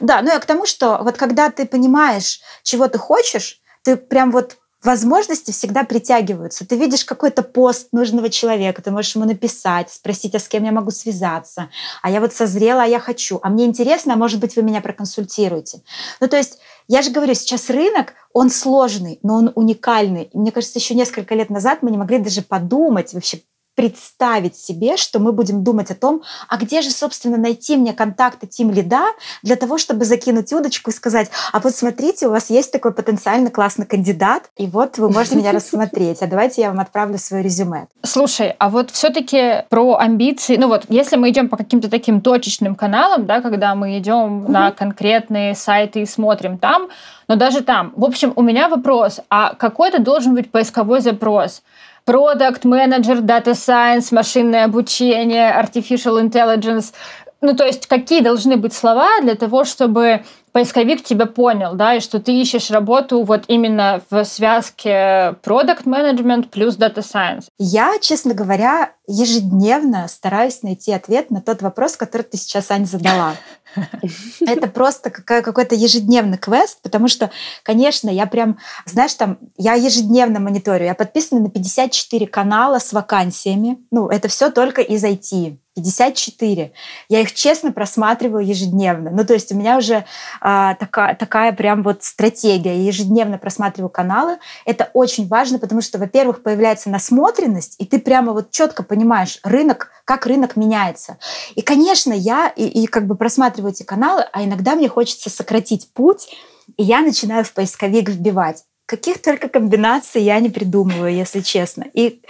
Да, 0.00 0.22
ну 0.22 0.36
и 0.36 0.40
к 0.40 0.46
тому, 0.46 0.66
что 0.66 1.00
вот 1.02 1.16
когда 1.16 1.50
ты 1.50 1.66
понимаешь, 1.66 2.40
чего 2.62 2.88
ты 2.88 2.98
хочешь, 2.98 3.60
ты 3.82 3.96
прям 3.96 4.30
вот 4.30 4.56
возможности 4.84 5.50
всегда 5.50 5.84
притягиваются. 5.84 6.66
Ты 6.66 6.76
видишь 6.76 7.04
какой-то 7.04 7.42
пост 7.42 7.88
нужного 7.92 8.30
человека, 8.30 8.82
ты 8.82 8.90
можешь 8.90 9.14
ему 9.14 9.24
написать, 9.24 9.90
спросить, 9.90 10.34
а 10.34 10.38
с 10.38 10.48
кем 10.48 10.64
я 10.64 10.72
могу 10.72 10.90
связаться, 10.90 11.70
а 12.02 12.10
я 12.10 12.20
вот 12.20 12.32
созрела, 12.32 12.82
а 12.82 12.86
я 12.86 12.98
хочу, 12.98 13.40
а 13.42 13.48
мне 13.48 13.64
интересно, 13.64 14.14
а 14.14 14.16
может 14.16 14.40
быть, 14.40 14.56
вы 14.56 14.62
меня 14.62 14.80
проконсультируете. 14.80 15.82
Ну, 16.20 16.28
то 16.28 16.36
есть 16.36 16.58
я 16.88 17.02
же 17.02 17.10
говорю, 17.10 17.34
сейчас 17.34 17.70
рынок, 17.70 18.14
он 18.32 18.50
сложный, 18.50 19.18
но 19.22 19.36
он 19.36 19.52
уникальный. 19.54 20.24
И 20.24 20.38
мне 20.38 20.52
кажется, 20.52 20.78
еще 20.78 20.94
несколько 20.94 21.34
лет 21.34 21.48
назад 21.50 21.78
мы 21.82 21.90
не 21.90 21.96
могли 21.96 22.18
даже 22.18 22.42
подумать 22.42 23.14
вообще, 23.14 23.40
представить 23.74 24.56
себе, 24.56 24.96
что 24.96 25.18
мы 25.18 25.32
будем 25.32 25.64
думать 25.64 25.90
о 25.90 25.94
том, 25.94 26.22
а 26.48 26.56
где 26.56 26.82
же, 26.82 26.90
собственно, 26.90 27.36
найти 27.36 27.76
мне 27.76 27.92
контакты 27.92 28.46
Тим 28.46 28.70
Лида 28.70 29.04
для 29.42 29.56
того, 29.56 29.78
чтобы 29.78 30.04
закинуть 30.04 30.52
удочку 30.52 30.90
и 30.90 30.94
сказать, 30.94 31.30
а 31.52 31.60
вот 31.60 31.74
смотрите, 31.74 32.28
у 32.28 32.30
вас 32.30 32.50
есть 32.50 32.72
такой 32.72 32.92
потенциально 32.92 33.50
классный 33.50 33.86
кандидат, 33.86 34.50
и 34.56 34.66
вот 34.66 34.98
вы 34.98 35.10
можете 35.10 35.36
меня 35.36 35.52
рассмотреть, 35.52 36.22
а 36.22 36.26
давайте 36.26 36.62
я 36.62 36.70
вам 36.70 36.80
отправлю 36.80 37.18
свое 37.18 37.42
резюме. 37.42 37.86
Слушай, 38.02 38.54
а 38.58 38.70
вот 38.70 38.90
все-таки 38.90 39.64
про 39.68 39.96
амбиции, 39.96 40.56
ну 40.56 40.68
вот 40.68 40.84
если 40.88 41.16
мы 41.16 41.30
идем 41.30 41.48
по 41.48 41.56
каким-то 41.56 41.90
таким 41.90 42.20
точечным 42.20 42.74
каналам, 42.74 43.26
да, 43.26 43.40
когда 43.40 43.74
мы 43.74 43.98
идем 43.98 44.50
на 44.50 44.70
конкретные 44.70 45.54
сайты 45.54 46.02
и 46.02 46.06
смотрим 46.06 46.58
там, 46.58 46.88
но 47.28 47.36
даже 47.36 47.62
там, 47.62 47.92
в 47.96 48.04
общем, 48.04 48.32
у 48.36 48.42
меня 48.42 48.68
вопрос, 48.68 49.20
а 49.30 49.54
какой-то 49.54 50.00
должен 50.00 50.34
быть 50.34 50.50
поисковой 50.50 51.00
запрос? 51.00 51.62
Продукт 52.04 52.64
менеджер 52.64 53.18
data 53.18 53.52
science, 53.52 54.14
машинное 54.14 54.64
обучение, 54.64 55.50
artificial 55.50 56.20
intelligence. 56.22 56.92
Ну, 57.40 57.54
то 57.54 57.64
есть 57.64 57.86
какие 57.86 58.20
должны 58.20 58.56
быть 58.56 58.72
слова 58.72 59.20
для 59.20 59.34
того, 59.34 59.64
чтобы 59.64 60.24
поисковик 60.54 61.02
тебя 61.02 61.26
понял, 61.26 61.74
да, 61.74 61.96
и 61.96 62.00
что 62.00 62.20
ты 62.20 62.32
ищешь 62.40 62.70
работу 62.70 63.24
вот 63.24 63.42
именно 63.48 64.00
в 64.08 64.24
связке 64.24 65.34
продукт 65.42 65.84
менеджмент 65.84 66.48
плюс 66.52 66.78
data 66.78 66.98
science. 66.98 67.46
Я, 67.58 67.98
честно 68.00 68.34
говоря, 68.34 68.92
ежедневно 69.08 70.06
стараюсь 70.06 70.62
найти 70.62 70.92
ответ 70.92 71.32
на 71.32 71.42
тот 71.42 71.60
вопрос, 71.60 71.96
который 71.96 72.22
ты 72.22 72.36
сейчас, 72.36 72.70
Ань, 72.70 72.86
задала. 72.86 73.34
Это 74.40 74.68
просто 74.68 75.10
какой-то 75.10 75.74
ежедневный 75.74 76.38
квест, 76.38 76.80
потому 76.82 77.08
что, 77.08 77.32
конечно, 77.64 78.08
я 78.08 78.26
прям, 78.26 78.58
знаешь, 78.86 79.14
там, 79.14 79.38
я 79.58 79.74
ежедневно 79.74 80.38
мониторю, 80.38 80.84
я 80.84 80.94
подписана 80.94 81.40
на 81.40 81.50
54 81.50 82.28
канала 82.28 82.78
с 82.78 82.92
вакансиями. 82.92 83.78
Ну, 83.90 84.06
это 84.06 84.28
все 84.28 84.52
только 84.52 84.82
из 84.82 85.02
IT. 85.02 85.58
54. 85.74 86.72
Я 87.08 87.20
их 87.20 87.34
честно 87.34 87.72
просматриваю 87.72 88.46
ежедневно. 88.46 89.10
Ну, 89.10 89.24
то 89.24 89.34
есть 89.34 89.50
у 89.52 89.56
меня 89.56 89.76
уже 89.76 90.04
а, 90.46 90.74
такая, 90.74 91.14
такая 91.14 91.54
прям 91.54 91.82
вот 91.82 92.04
стратегия. 92.04 92.76
Я 92.76 92.84
ежедневно 92.84 93.38
просматриваю 93.38 93.88
каналы. 93.88 94.36
Это 94.66 94.90
очень 94.92 95.26
важно, 95.26 95.58
потому 95.58 95.80
что, 95.80 95.98
во-первых, 95.98 96.42
появляется 96.42 96.90
насмотренность, 96.90 97.76
и 97.78 97.86
ты 97.86 97.98
прямо 97.98 98.34
вот 98.34 98.50
четко 98.50 98.82
понимаешь 98.82 99.40
рынок, 99.42 99.90
как 100.04 100.26
рынок 100.26 100.56
меняется. 100.56 101.16
И, 101.54 101.62
конечно, 101.62 102.12
я 102.12 102.48
и, 102.48 102.66
и 102.66 102.86
как 102.86 103.06
бы 103.06 103.14
просматриваю 103.14 103.72
эти 103.72 103.84
каналы, 103.84 104.26
а 104.32 104.44
иногда 104.44 104.74
мне 104.74 104.86
хочется 104.86 105.30
сократить 105.30 105.90
путь, 105.94 106.28
и 106.76 106.82
я 106.82 107.00
начинаю 107.00 107.44
в 107.44 107.52
поисковик 107.52 108.10
вбивать 108.10 108.64
каких 108.86 109.22
только 109.22 109.48
комбинаций 109.48 110.22
я 110.22 110.38
не 110.40 110.50
придумываю, 110.50 111.10
если 111.10 111.40
честно. 111.40 111.86
И 111.94 112.20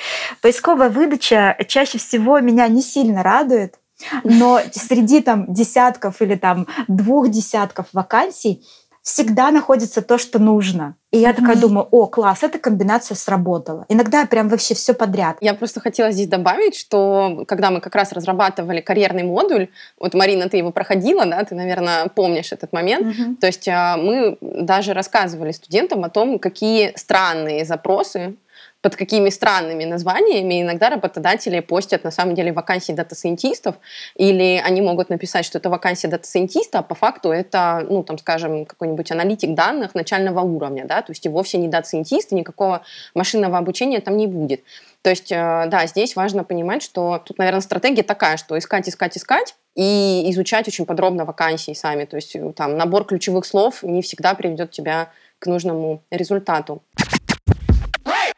поисковая 0.40 0.88
выдача 0.88 1.56
чаще 1.66 1.98
всего 1.98 2.38
меня 2.38 2.68
не 2.68 2.80
сильно 2.80 3.24
радует, 3.24 3.74
но 4.22 4.60
среди 4.72 5.20
там 5.20 5.52
десятков 5.52 6.22
или 6.22 6.34
там 6.34 6.66
двух 6.88 7.28
десятков 7.28 7.86
вакансий 7.92 8.62
всегда 9.04 9.50
находится 9.50 10.00
то, 10.00 10.16
что 10.16 10.38
нужно. 10.38 10.96
И 11.12 11.18
я 11.18 11.34
такая 11.34 11.56
думаю, 11.56 11.86
о, 11.90 12.06
класс, 12.06 12.42
эта 12.42 12.58
комбинация 12.58 13.14
сработала. 13.14 13.84
Иногда 13.90 14.24
прям 14.24 14.48
вообще 14.48 14.74
все 14.74 14.94
подряд. 14.94 15.36
Я 15.42 15.52
просто 15.52 15.78
хотела 15.80 16.10
здесь 16.10 16.26
добавить, 16.26 16.74
что 16.74 17.44
когда 17.46 17.70
мы 17.70 17.80
как 17.80 17.94
раз 17.94 18.12
разрабатывали 18.12 18.80
карьерный 18.80 19.22
модуль, 19.22 19.68
вот, 20.00 20.14
Марина, 20.14 20.48
ты 20.48 20.56
его 20.56 20.72
проходила, 20.72 21.26
да, 21.26 21.44
ты, 21.44 21.54
наверное, 21.54 22.08
помнишь 22.08 22.50
этот 22.50 22.72
момент. 22.72 23.06
Mm-hmm. 23.06 23.36
То 23.36 23.46
есть 23.46 23.68
а, 23.68 23.98
мы 23.98 24.38
даже 24.40 24.94
рассказывали 24.94 25.52
студентам 25.52 26.02
о 26.04 26.08
том, 26.08 26.38
какие 26.38 26.94
странные 26.96 27.66
запросы 27.66 28.36
под 28.84 28.96
какими 28.96 29.30
странными 29.30 29.86
названиями 29.86 30.60
иногда 30.60 30.90
работодатели 30.90 31.60
постят 31.60 32.04
на 32.04 32.10
самом 32.10 32.34
деле 32.34 32.52
вакансии 32.52 32.92
дата-сайентистов, 32.92 33.76
или 34.14 34.60
они 34.62 34.82
могут 34.82 35.08
написать, 35.08 35.46
что 35.46 35.56
это 35.56 35.70
вакансия 35.70 36.06
дата-сайентиста, 36.08 36.80
а 36.80 36.82
по 36.82 36.94
факту 36.94 37.30
это, 37.30 37.86
ну, 37.88 38.02
там, 38.04 38.18
скажем, 38.18 38.66
какой-нибудь 38.66 39.10
аналитик 39.10 39.54
данных 39.54 39.94
начального 39.94 40.40
уровня, 40.40 40.84
да, 40.84 41.00
то 41.00 41.12
есть 41.12 41.24
и 41.24 41.30
вовсе 41.30 41.56
не 41.56 41.68
дата-сайентист, 41.68 42.32
никакого 42.32 42.82
машинного 43.14 43.56
обучения 43.56 44.00
там 44.00 44.18
не 44.18 44.26
будет. 44.26 44.62
То 45.00 45.08
есть, 45.08 45.32
э, 45.32 45.64
да, 45.68 45.86
здесь 45.86 46.14
важно 46.14 46.44
понимать, 46.44 46.82
что 46.82 47.22
тут, 47.24 47.38
наверное, 47.38 47.62
стратегия 47.62 48.02
такая, 48.02 48.36
что 48.36 48.58
искать, 48.58 48.86
искать, 48.86 49.16
искать, 49.16 49.54
и 49.74 50.26
изучать 50.28 50.68
очень 50.68 50.84
подробно 50.84 51.24
вакансии 51.24 51.72
сами. 51.72 52.04
То 52.04 52.16
есть 52.16 52.36
там 52.54 52.76
набор 52.76 53.06
ключевых 53.06 53.46
слов 53.46 53.82
не 53.82 54.02
всегда 54.02 54.34
приведет 54.34 54.72
тебя 54.72 55.08
к 55.38 55.46
нужному 55.46 56.02
результату. 56.10 56.82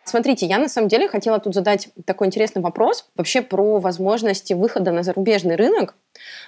Смотрите, 0.07 0.47
я 0.47 0.59
на 0.59 0.69
самом 0.69 0.87
деле 0.87 1.09
хотела 1.09 1.41
тут 1.41 1.53
задать 1.53 1.89
такой 2.05 2.29
интересный 2.29 2.63
вопрос 2.63 3.11
вообще 3.17 3.43
про 3.43 3.81
возможности 3.81 4.53
выхода 4.53 4.93
на 4.93 5.03
зарубежный 5.03 5.57
рынок. 5.57 5.97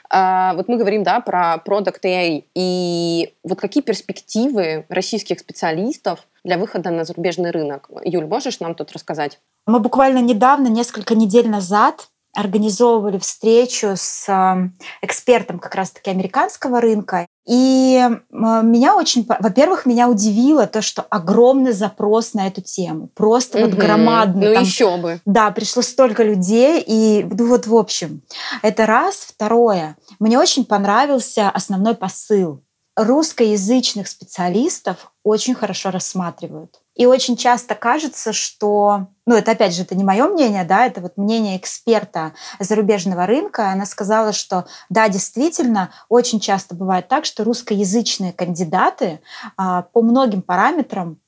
А, 0.09 0.55
вот 0.55 0.69
мы 0.69 0.77
говорим, 0.77 1.03
да, 1.03 1.19
про 1.21 1.61
Product 1.67 2.00
AI. 2.05 2.45
И 2.55 3.35
вот 3.43 3.59
какие 3.61 3.83
перспективы 3.83 4.87
российских 4.88 5.41
специалистов 5.41 6.21
для 6.45 6.57
выхода 6.57 6.91
на 6.91 7.05
зарубежный 7.05 7.50
рынок? 7.50 7.91
Юль, 8.05 8.27
можешь 8.27 8.61
нам 8.61 8.77
тут 8.77 8.93
рассказать? 8.93 9.41
Мы 9.67 9.81
буквально 9.81 10.21
недавно, 10.21 10.69
несколько 10.69 11.17
недель 11.17 11.49
назад, 11.49 12.09
организовывали 12.38 13.18
встречу 13.18 13.95
с 13.97 14.28
эм, 14.28 14.78
экспертом 15.02 15.59
как 15.59 15.75
раз-таки 15.75 16.11
американского 16.11 16.80
рынка. 16.80 17.26
И 17.49 18.07
меня 18.30 18.95
очень, 18.95 19.26
во-первых, 19.26 19.87
меня 19.87 20.09
удивило 20.09 20.66
то, 20.66 20.83
что 20.83 21.02
огромный 21.02 21.73
запрос 21.73 22.35
на 22.35 22.47
эту 22.47 22.61
тему. 22.61 23.09
Просто 23.14 23.59
угу. 23.59 23.66
вот 23.71 23.75
громадный. 23.75 24.49
Ну 24.49 24.54
там, 24.54 24.62
еще 24.62 24.97
бы. 24.99 25.21
Да, 25.25 25.50
пришло 25.50 25.83
столько 25.83 26.23
людей. 26.23 26.85
И 26.87 27.25
ну, 27.25 27.49
вот 27.49 27.66
в 27.66 27.75
общем, 27.75 28.23
это 28.62 28.87
раз. 28.87 29.16
Второе. 29.16 29.97
Мне 30.21 30.38
очень 30.38 30.64
понравился 30.64 31.50
основной 31.50 31.95
посыл. 31.95 32.62
Русскоязычных 32.97 34.09
специалистов 34.09 35.12
очень 35.25 35.54
хорошо 35.54 35.90
рассматривают. 35.90 36.80
И 36.99 37.07
очень 37.07 37.37
часто 37.37 37.76
кажется, 37.76 38.33
что, 38.33 39.07
ну 39.25 39.37
это 39.37 39.52
опять 39.52 39.73
же, 39.73 39.83
это 39.83 39.95
не 39.95 40.02
мое 40.02 40.26
мнение, 40.26 40.64
да, 40.64 40.85
это 40.85 41.00
вот 41.00 41.17
мнение 41.17 41.57
эксперта 41.57 42.33
зарубежного 42.59 43.25
рынка. 43.25 43.71
Она 43.71 43.87
сказала, 43.87 44.33
что 44.33 44.67
да, 44.90 45.09
действительно, 45.09 45.90
очень 46.09 46.40
часто 46.40 46.75
бывает 46.75 47.07
так, 47.07 47.25
что 47.25 47.45
русскоязычные 47.45 48.33
кандидаты 48.33 49.21
а, 49.57 49.83
по 49.83 50.02
многим 50.02 50.43
параметрам 50.43 51.19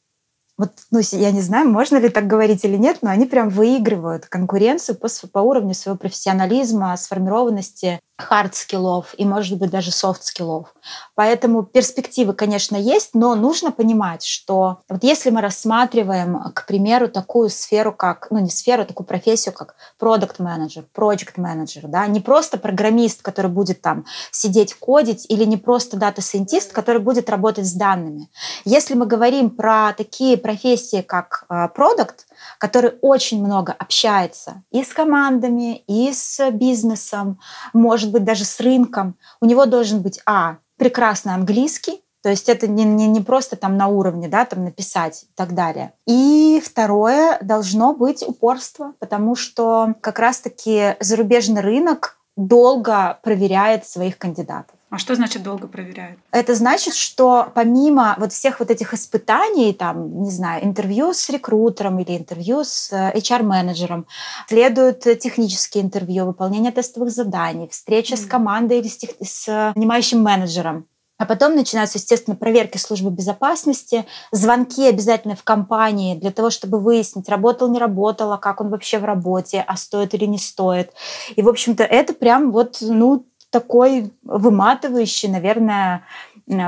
вот, 0.61 0.73
ну, 0.91 1.01
я 1.13 1.31
не 1.31 1.41
знаю, 1.41 1.71
можно 1.71 1.97
ли 1.97 2.11
так 2.11 2.27
говорить 2.27 2.67
или 2.67 2.77
нет, 2.77 2.99
но 3.01 3.09
они 3.09 3.25
прям 3.25 3.49
выигрывают 3.49 4.27
конкуренцию 4.27 4.95
по, 4.99 5.09
по 5.33 5.39
уровню 5.39 5.73
своего 5.73 5.97
профессионализма, 5.97 6.95
сформированности 6.99 7.99
хард-скиллов 8.21 9.15
и, 9.17 9.25
может 9.25 9.59
быть, 9.59 9.71
даже 9.71 9.91
софт-скиллов. 9.91 10.75
Поэтому 11.15 11.63
перспективы, 11.63 12.33
конечно, 12.33 12.77
есть, 12.77 13.11
но 13.15 13.35
нужно 13.35 13.73
понимать, 13.73 14.25
что 14.25 14.79
вот 14.89 15.03
если 15.03 15.31
мы 15.31 15.41
рассматриваем, 15.41 16.53
к 16.55 16.67
примеру, 16.67 17.09
такую 17.09 17.51
сферу, 17.51 17.93
как, 17.93 18.29
ну 18.31 18.39
не 18.39 18.51
сферу, 18.51 18.83
а 18.83 18.87
такую 18.87 19.07
профессию, 19.07 19.55
как 19.55 19.75
продукт 19.99 20.39
менеджер 20.39 20.85
project 20.95 21.33
менеджер 21.37 21.89
да, 21.89 22.07
не 22.07 22.21
просто 22.21 22.59
программист, 22.59 23.23
который 23.23 23.51
будет 23.51 23.83
там 23.83 24.05
сидеть 24.31 24.75
кодить, 24.75 25.27
или 25.29 25.45
не 25.45 25.57
просто 25.57 25.97
дата-сайентист, 25.97 26.73
который 26.73 27.01
будет 27.01 27.31
работать 27.31 27.67
с 27.67 27.73
данными. 27.73 28.29
Если 28.65 28.95
мы 28.95 29.07
говорим 29.07 29.51
про 29.51 29.93
такие 29.93 30.37
профессии, 30.37 31.03
как 31.03 31.47
продукт, 31.75 32.27
который 32.59 32.93
очень 33.01 33.45
много 33.45 33.73
общается 33.73 34.63
и 34.71 34.85
с 34.85 34.93
командами, 34.93 35.83
и 35.87 36.13
с 36.13 36.51
бизнесом, 36.51 37.39
может 37.73 38.11
быть, 38.11 38.25
даже 38.25 38.45
с 38.45 38.61
рынком. 38.61 39.17
У 39.41 39.47
него 39.47 39.67
должен 39.67 40.01
быть, 40.01 40.21
а, 40.27 40.57
прекрасный 40.77 41.35
английский, 41.35 42.03
то 42.23 42.29
есть 42.29 42.49
это 42.49 42.67
не, 42.67 42.85
не, 42.85 43.07
не 43.07 43.21
просто 43.21 43.57
там 43.57 43.77
на 43.77 43.89
уровне, 43.89 44.29
да, 44.29 44.45
там 44.45 44.65
написать 44.65 45.25
и 45.25 45.35
так 45.35 45.55
далее. 45.55 45.93
И 46.07 46.63
второе, 46.65 47.39
должно 47.41 47.95
быть 47.95 48.23
упорство, 48.27 48.95
потому 48.99 49.37
что 49.37 49.95
как 50.01 50.19
раз-таки 50.19 50.97
зарубежный 51.01 51.63
рынок 51.63 52.19
долго 52.37 53.19
проверяет 53.23 53.87
своих 53.87 54.19
кандидатов. 54.19 54.77
А 54.91 54.99
что 54.99 55.15
значит 55.15 55.45
долго 55.45 55.69
проверяют? 55.69 56.19
Это 56.33 56.57
значит, 56.57 56.95
что 56.95 57.51
помимо 57.55 58.17
вот 58.19 58.33
всех 58.33 58.59
вот 58.59 58.71
этих 58.73 58.93
испытаний, 58.93 59.73
там, 59.73 60.23
не 60.23 60.31
знаю, 60.33 60.65
интервью 60.65 61.15
с 61.15 61.31
рекрутером 61.31 62.01
или 62.01 62.17
интервью 62.17 62.65
с 62.65 62.93
HR-менеджером, 62.93 64.01
э, 64.01 64.05
следуют 64.49 65.01
технические 65.01 65.85
интервью, 65.85 66.27
выполнение 66.27 66.73
тестовых 66.73 67.13
заданий, 67.13 67.69
встреча 67.69 68.15
mm-hmm. 68.15 68.25
с 68.25 68.27
командой 68.27 68.79
или 68.81 68.89
с, 68.89 68.97
тех, 68.97 69.11
с 69.21 69.73
нанимающим 69.77 70.21
менеджером. 70.21 70.87
А 71.21 71.27
потом 71.27 71.55
начинаются, 71.55 71.99
естественно, 71.99 72.35
проверки 72.35 72.79
службы 72.79 73.11
безопасности, 73.11 74.07
звонки 74.33 74.89
обязательно 74.89 75.37
в 75.37 75.45
компании 75.45 76.19
для 76.19 76.31
того, 76.31 76.49
чтобы 76.49 76.81
выяснить, 76.81 77.29
работал, 77.29 77.71
не 77.71 77.79
работал, 77.79 78.33
а 78.33 78.39
как 78.39 78.63
он 78.63 78.71
вообще 78.71 78.99
в 78.99 79.05
работе, 79.05 79.63
а 79.67 79.77
стоит 79.77 80.15
или 80.15 80.25
не 80.25 80.39
стоит. 80.39 80.93
И, 81.37 81.43
в 81.43 81.49
общем-то, 81.49 81.85
это 81.85 82.15
прям 82.15 82.51
вот, 82.53 82.79
ну, 82.81 83.27
такой 83.51 84.13
выматывающий, 84.23 85.29
наверное, 85.29 86.05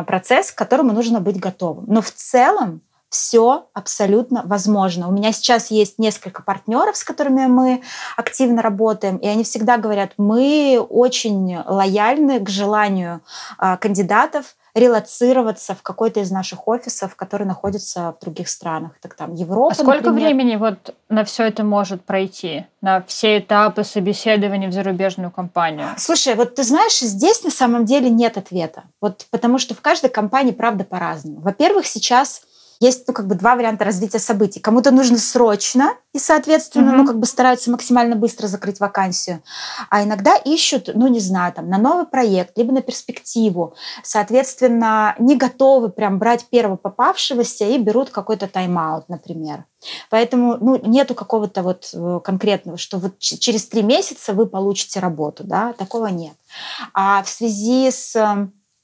процесс, 0.06 0.52
к 0.52 0.58
которому 0.58 0.92
нужно 0.92 1.20
быть 1.20 1.38
готовым. 1.38 1.84
Но 1.88 2.02
в 2.02 2.10
целом 2.10 2.82
все 3.12 3.66
абсолютно 3.74 4.42
возможно. 4.44 5.06
У 5.06 5.12
меня 5.12 5.32
сейчас 5.32 5.70
есть 5.70 5.98
несколько 5.98 6.42
партнеров, 6.42 6.96
с 6.96 7.04
которыми 7.04 7.46
мы 7.46 7.82
активно 8.16 8.62
работаем, 8.62 9.18
и 9.18 9.26
они 9.26 9.44
всегда 9.44 9.76
говорят, 9.76 10.12
мы 10.16 10.78
очень 10.88 11.58
лояльны 11.66 12.40
к 12.40 12.48
желанию 12.48 13.20
а, 13.58 13.76
кандидатов 13.76 14.56
релацироваться 14.74 15.74
в 15.74 15.82
какой-то 15.82 16.20
из 16.20 16.30
наших 16.30 16.66
офисов, 16.66 17.14
который 17.14 17.46
находится 17.46 18.14
в 18.18 18.24
других 18.24 18.48
странах. 18.48 18.92
Так 19.00 19.14
там 19.14 19.34
Европа, 19.34 19.72
А 19.72 19.74
сколько 19.74 20.10
например. 20.10 20.34
времени 20.34 20.56
вот 20.56 20.94
на 21.08 21.24
все 21.24 21.44
это 21.44 21.62
может 21.62 22.04
пройти? 22.04 22.64
На 22.80 23.02
все 23.02 23.38
этапы 23.38 23.84
собеседования 23.84 24.68
в 24.68 24.72
зарубежную 24.72 25.30
компанию? 25.30 25.88
Слушай, 25.98 26.34
вот 26.34 26.54
ты 26.54 26.62
знаешь, 26.62 26.98
здесь 26.98 27.44
на 27.44 27.50
самом 27.50 27.84
деле 27.84 28.08
нет 28.08 28.38
ответа. 28.38 28.84
Вот 29.00 29.26
потому 29.30 29.58
что 29.58 29.74
в 29.74 29.80
каждой 29.82 30.08
компании, 30.10 30.52
правда, 30.52 30.84
по-разному. 30.84 31.40
Во-первых, 31.40 31.86
сейчас 31.86 32.42
есть 32.82 33.06
ну, 33.06 33.14
как 33.14 33.26
бы 33.28 33.36
два 33.36 33.54
варианта 33.54 33.84
развития 33.84 34.18
событий. 34.18 34.58
Кому-то 34.58 34.90
нужно 34.90 35.16
срочно, 35.16 35.94
и, 36.12 36.18
соответственно, 36.18 36.90
mm-hmm. 36.90 36.96
ну, 36.96 37.06
как 37.06 37.18
бы 37.18 37.26
стараются 37.26 37.70
максимально 37.70 38.16
быстро 38.16 38.48
закрыть 38.48 38.80
вакансию. 38.80 39.42
А 39.88 40.02
иногда 40.02 40.34
ищут, 40.34 40.90
ну, 40.94 41.06
не 41.06 41.20
знаю, 41.20 41.52
там, 41.52 41.68
на 41.68 41.78
новый 41.78 42.06
проект, 42.06 42.58
либо 42.58 42.72
на 42.72 42.82
перспективу. 42.82 43.74
Соответственно, 44.02 45.14
не 45.18 45.36
готовы 45.36 45.90
прям 45.90 46.18
брать 46.18 46.46
первого 46.46 46.76
попавшегося 46.76 47.66
и 47.66 47.78
берут 47.78 48.10
какой-то 48.10 48.48
тайм-аут, 48.48 49.08
например. 49.08 49.64
Поэтому 50.10 50.56
ну, 50.60 50.80
нету 50.84 51.14
какого-то 51.14 51.62
вот 51.62 51.90
э, 51.94 52.20
конкретного, 52.24 52.78
что 52.78 52.98
вот 52.98 53.18
через 53.18 53.66
три 53.66 53.82
месяца 53.82 54.32
вы 54.32 54.46
получите 54.46 55.00
работу, 55.00 55.44
да, 55.44 55.72
такого 55.72 56.08
нет. 56.08 56.34
А 56.94 57.22
в 57.22 57.28
связи 57.28 57.90
с 57.90 58.14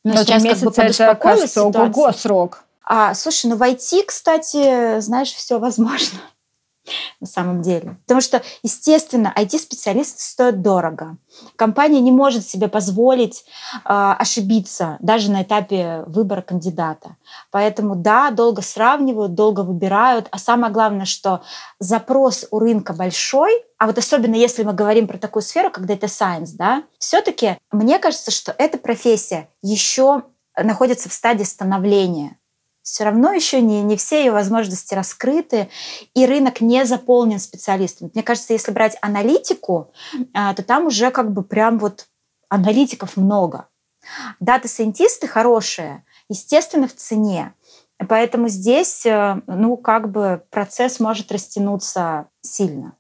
ну, 0.05 0.15
Но 0.15 0.25
сейчас 0.25 0.43
как 0.43 0.61
бы 0.61 0.83
это, 0.83 1.15
кажется, 1.17 1.65
ого 1.65 2.13
срок. 2.13 2.65
А, 2.90 3.12
слушай, 3.12 3.51
ну 3.51 3.57
в 3.57 3.62
IT, 3.62 4.05
кстати, 4.07 4.98
знаешь, 5.01 5.31
все 5.35 5.59
возможно 5.59 6.20
на 7.20 7.27
самом 7.27 7.61
деле. 7.61 7.98
Потому 8.07 8.22
что, 8.22 8.42
естественно, 8.62 9.31
IT-специалисты 9.37 10.22
стоят 10.22 10.62
дорого. 10.62 11.18
Компания 11.57 12.01
не 12.01 12.11
может 12.11 12.48
себе 12.48 12.66
позволить 12.66 13.44
э, 13.74 13.79
ошибиться 13.85 14.96
даже 15.01 15.31
на 15.31 15.42
этапе 15.42 16.03
выбора 16.07 16.40
кандидата. 16.40 17.16
Поэтому, 17.51 17.94
да, 17.94 18.31
долго 18.31 18.62
сравнивают, 18.62 19.35
долго 19.35 19.61
выбирают. 19.61 20.29
А 20.31 20.38
самое 20.38 20.72
главное, 20.72 21.05
что 21.05 21.42
запрос 21.79 22.46
у 22.51 22.59
рынка 22.59 22.94
большой, 22.94 23.53
а 23.77 23.87
вот 23.87 23.98
особенно 23.98 24.35
если 24.35 24.62
мы 24.62 24.72
говорим 24.72 25.09
про 25.09 25.18
такую 25.18 25.42
сферу, 25.42 25.70
как 25.70 25.85
Data 25.85 26.07
Science, 26.07 26.53
да, 26.55 26.85
все-таки 26.98 27.59
мне 27.70 27.98
кажется, 27.98 28.31
что 28.31 28.55
эта 28.57 28.79
профессия 28.79 29.51
еще 29.61 30.22
находится 30.57 31.11
в 31.11 31.12
стадии 31.12 31.44
становления 31.44 32.38
все 32.90 33.05
равно 33.05 33.33
еще 33.33 33.61
не, 33.61 33.83
не 33.83 33.96
все 33.96 34.20
ее 34.20 34.33
возможности 34.33 34.94
раскрыты, 34.94 35.68
и 36.14 36.27
рынок 36.27 36.61
не 36.61 36.85
заполнен 36.85 37.38
специалистами. 37.38 38.11
Мне 38.14 38.22
кажется, 38.22 38.53
если 38.53 38.72
брать 38.72 38.96
аналитику, 39.03 39.92
а, 40.33 40.55
то 40.55 40.62
там 40.62 40.87
уже 40.87 41.11
как 41.11 41.33
бы 41.33 41.42
прям 41.42 41.79
вот 41.79 42.07
аналитиков 42.48 43.16
много. 43.16 43.68
Дата-сайентисты 44.40 45.29
хорошие, 45.29 46.05
естественно, 46.29 46.88
в 46.88 46.94
цене. 46.94 47.53
Поэтому 48.09 48.48
здесь, 48.48 49.05
э, 49.05 49.42
ну, 49.46 49.77
как 49.77 50.11
бы 50.11 50.42
процесс 50.51 51.01
может 51.01 51.33
растянуться 51.33 52.29
сильно. 52.40 52.94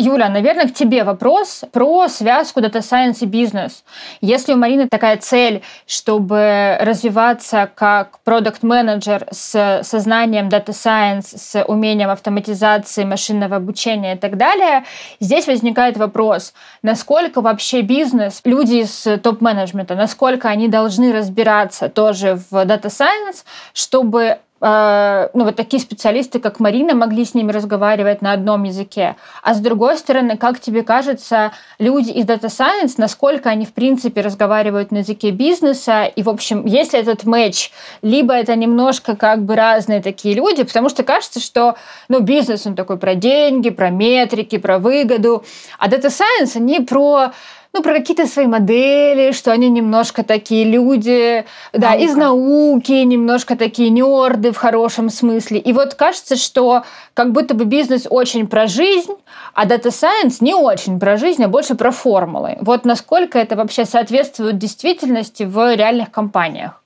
Юля, 0.00 0.30
наверное, 0.30 0.66
к 0.66 0.72
тебе 0.72 1.04
вопрос 1.04 1.62
про 1.72 2.08
связку 2.08 2.60
Data 2.60 2.80
Science 2.80 3.18
и 3.20 3.26
бизнес. 3.26 3.84
Если 4.22 4.54
у 4.54 4.56
Марины 4.56 4.88
такая 4.88 5.18
цель, 5.18 5.62
чтобы 5.86 6.78
развиваться 6.80 7.70
как 7.74 8.20
продукт 8.20 8.62
менеджер 8.62 9.26
с 9.30 9.82
сознанием 9.82 10.48
Data 10.48 10.68
Science, 10.68 11.36
с 11.36 11.62
умением 11.64 12.08
автоматизации, 12.08 13.04
машинного 13.04 13.56
обучения 13.56 14.14
и 14.14 14.18
так 14.18 14.38
далее, 14.38 14.84
здесь 15.20 15.46
возникает 15.46 15.98
вопрос, 15.98 16.54
насколько 16.82 17.42
вообще 17.42 17.82
бизнес, 17.82 18.40
люди 18.44 18.76
из 18.76 19.06
топ-менеджмента, 19.22 19.94
насколько 19.94 20.48
они 20.48 20.68
должны 20.68 21.12
разбираться 21.12 21.90
тоже 21.90 22.40
в 22.50 22.54
Data 22.54 22.86
Science, 22.86 23.44
чтобы 23.74 24.38
ну, 24.60 25.44
вот 25.44 25.56
такие 25.56 25.80
специалисты, 25.80 26.38
как 26.38 26.60
Марина, 26.60 26.94
могли 26.94 27.24
с 27.24 27.34
ними 27.34 27.50
разговаривать 27.50 28.20
на 28.20 28.32
одном 28.32 28.64
языке. 28.64 29.16
А 29.42 29.54
с 29.54 29.60
другой 29.60 29.96
стороны, 29.96 30.36
как 30.36 30.60
тебе 30.60 30.82
кажется, 30.82 31.52
люди 31.78 32.10
из 32.10 32.26
Data 32.26 32.48
Science, 32.48 32.94
насколько 32.98 33.48
они, 33.48 33.64
в 33.64 33.72
принципе, 33.72 34.20
разговаривают 34.20 34.92
на 34.92 34.98
языке 34.98 35.30
бизнеса, 35.30 36.04
и, 36.04 36.22
в 36.22 36.28
общем, 36.28 36.66
если 36.66 36.98
этот 36.98 37.24
матч, 37.24 37.70
либо 38.02 38.34
это 38.34 38.54
немножко 38.54 39.16
как 39.16 39.44
бы 39.44 39.56
разные 39.56 40.02
такие 40.02 40.34
люди, 40.34 40.62
потому 40.62 40.90
что 40.90 41.04
кажется, 41.04 41.40
что, 41.40 41.76
ну, 42.08 42.20
бизнес, 42.20 42.66
он 42.66 42.74
такой 42.74 42.98
про 42.98 43.14
деньги, 43.14 43.70
про 43.70 43.88
метрики, 43.88 44.58
про 44.58 44.78
выгоду, 44.78 45.42
а 45.78 45.88
Data 45.88 46.10
Science, 46.10 46.56
они 46.56 46.80
про 46.80 47.32
ну, 47.72 47.82
про 47.82 47.94
какие-то 47.94 48.26
свои 48.26 48.46
модели, 48.46 49.32
что 49.32 49.52
они 49.52 49.68
немножко 49.68 50.24
такие 50.24 50.64
люди, 50.64 51.44
Наука. 51.72 51.78
да, 51.78 51.94
из 51.94 52.16
науки, 52.16 52.92
немножко 52.92 53.56
такие 53.56 53.90
нерды 53.90 54.50
в 54.50 54.56
хорошем 54.56 55.08
смысле. 55.08 55.58
И 55.58 55.72
вот 55.72 55.94
кажется, 55.94 56.36
что 56.36 56.82
как 57.14 57.32
будто 57.32 57.54
бы 57.54 57.64
бизнес 57.64 58.06
очень 58.10 58.48
про 58.48 58.66
жизнь, 58.66 59.14
а 59.54 59.66
Data 59.66 59.90
Science 59.90 60.38
не 60.40 60.54
очень 60.54 60.98
про 60.98 61.16
жизнь, 61.16 61.44
а 61.44 61.48
больше 61.48 61.76
про 61.76 61.92
формулы. 61.92 62.58
Вот 62.60 62.84
насколько 62.84 63.38
это 63.38 63.54
вообще 63.54 63.84
соответствует 63.84 64.58
действительности 64.58 65.44
в 65.44 65.74
реальных 65.74 66.10
компаниях? 66.10 66.82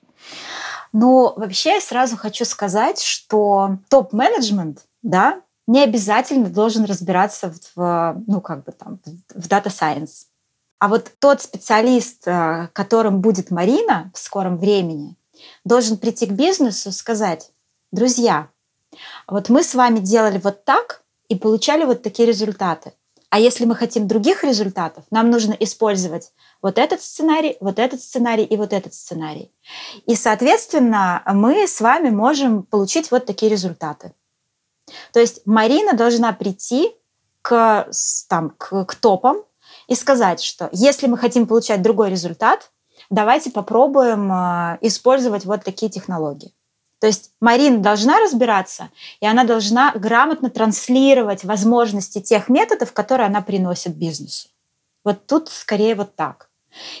Ну, 0.93 1.33
вообще 1.35 1.73
я 1.73 1.81
сразу 1.81 2.15
хочу 2.15 2.45
сказать, 2.45 3.01
что 3.01 3.77
топ-менеджмент, 3.89 4.85
да, 5.03 5.41
не 5.67 5.83
обязательно 5.83 6.47
должен 6.47 6.85
разбираться 6.85 7.53
в, 7.75 8.23
ну, 8.27 8.39
как 8.39 8.63
бы 8.63 8.71
там, 8.71 8.99
в 9.33 9.47
Data 9.47 9.65
Science. 9.65 10.27
А 10.79 10.87
вот 10.87 11.11
тот 11.19 11.41
специалист, 11.41 12.27
э, 12.27 12.69
которым 12.73 13.21
будет 13.21 13.51
Марина 13.51 14.11
в 14.13 14.19
скором 14.19 14.57
времени, 14.57 15.15
должен 15.63 15.97
прийти 15.97 16.25
к 16.25 16.31
бизнесу 16.31 16.89
и 16.89 16.93
сказать, 16.93 17.51
друзья, 17.91 18.49
вот 19.27 19.49
мы 19.49 19.63
с 19.63 19.73
вами 19.73 19.99
делали 19.99 20.39
вот 20.43 20.65
так 20.65 21.03
и 21.27 21.35
получали 21.35 21.85
вот 21.85 22.03
такие 22.03 22.27
результаты. 22.27 22.93
А 23.29 23.39
если 23.39 23.65
мы 23.65 23.75
хотим 23.75 24.07
других 24.07 24.43
результатов, 24.43 25.03
нам 25.11 25.29
нужно 25.29 25.53
использовать 25.53 26.31
вот 26.61 26.77
этот 26.77 27.01
сценарий, 27.01 27.57
вот 27.59 27.79
этот 27.79 28.01
сценарий 28.01 28.45
и 28.45 28.55
вот 28.55 28.71
этот 28.71 28.93
сценарий. 28.93 29.51
И, 30.05 30.15
соответственно, 30.15 31.21
мы 31.25 31.67
с 31.67 31.81
вами 31.81 32.11
можем 32.11 32.63
получить 32.63 33.11
вот 33.11 33.25
такие 33.25 33.51
результаты. 33.51 34.13
То 35.11 35.19
есть 35.19 35.41
Марина 35.45 35.93
должна 35.93 36.31
прийти 36.31 36.95
к, 37.41 37.89
там, 38.29 38.51
к, 38.51 38.85
к 38.85 38.95
топам 38.95 39.43
и 39.87 39.95
сказать, 39.95 40.41
что 40.41 40.69
если 40.71 41.07
мы 41.07 41.17
хотим 41.17 41.47
получать 41.47 41.81
другой 41.81 42.09
результат, 42.09 42.71
давайте 43.09 43.51
попробуем 43.51 44.31
э, 44.31 44.77
использовать 44.81 45.45
вот 45.45 45.63
такие 45.63 45.91
технологии. 45.91 46.53
То 46.99 47.07
есть 47.07 47.31
Марина 47.41 47.79
должна 47.79 48.19
разбираться, 48.19 48.89
и 49.19 49.27
она 49.27 49.43
должна 49.43 49.91
грамотно 49.91 50.49
транслировать 50.49 51.43
возможности 51.43 52.21
тех 52.21 52.49
методов, 52.49 52.93
которые 52.93 53.27
она 53.27 53.41
приносит 53.41 53.95
бизнесу. 53.95 54.49
Вот 55.03 55.27
тут 55.27 55.49
скорее 55.49 55.95
вот 55.95 56.15
так. 56.15 56.49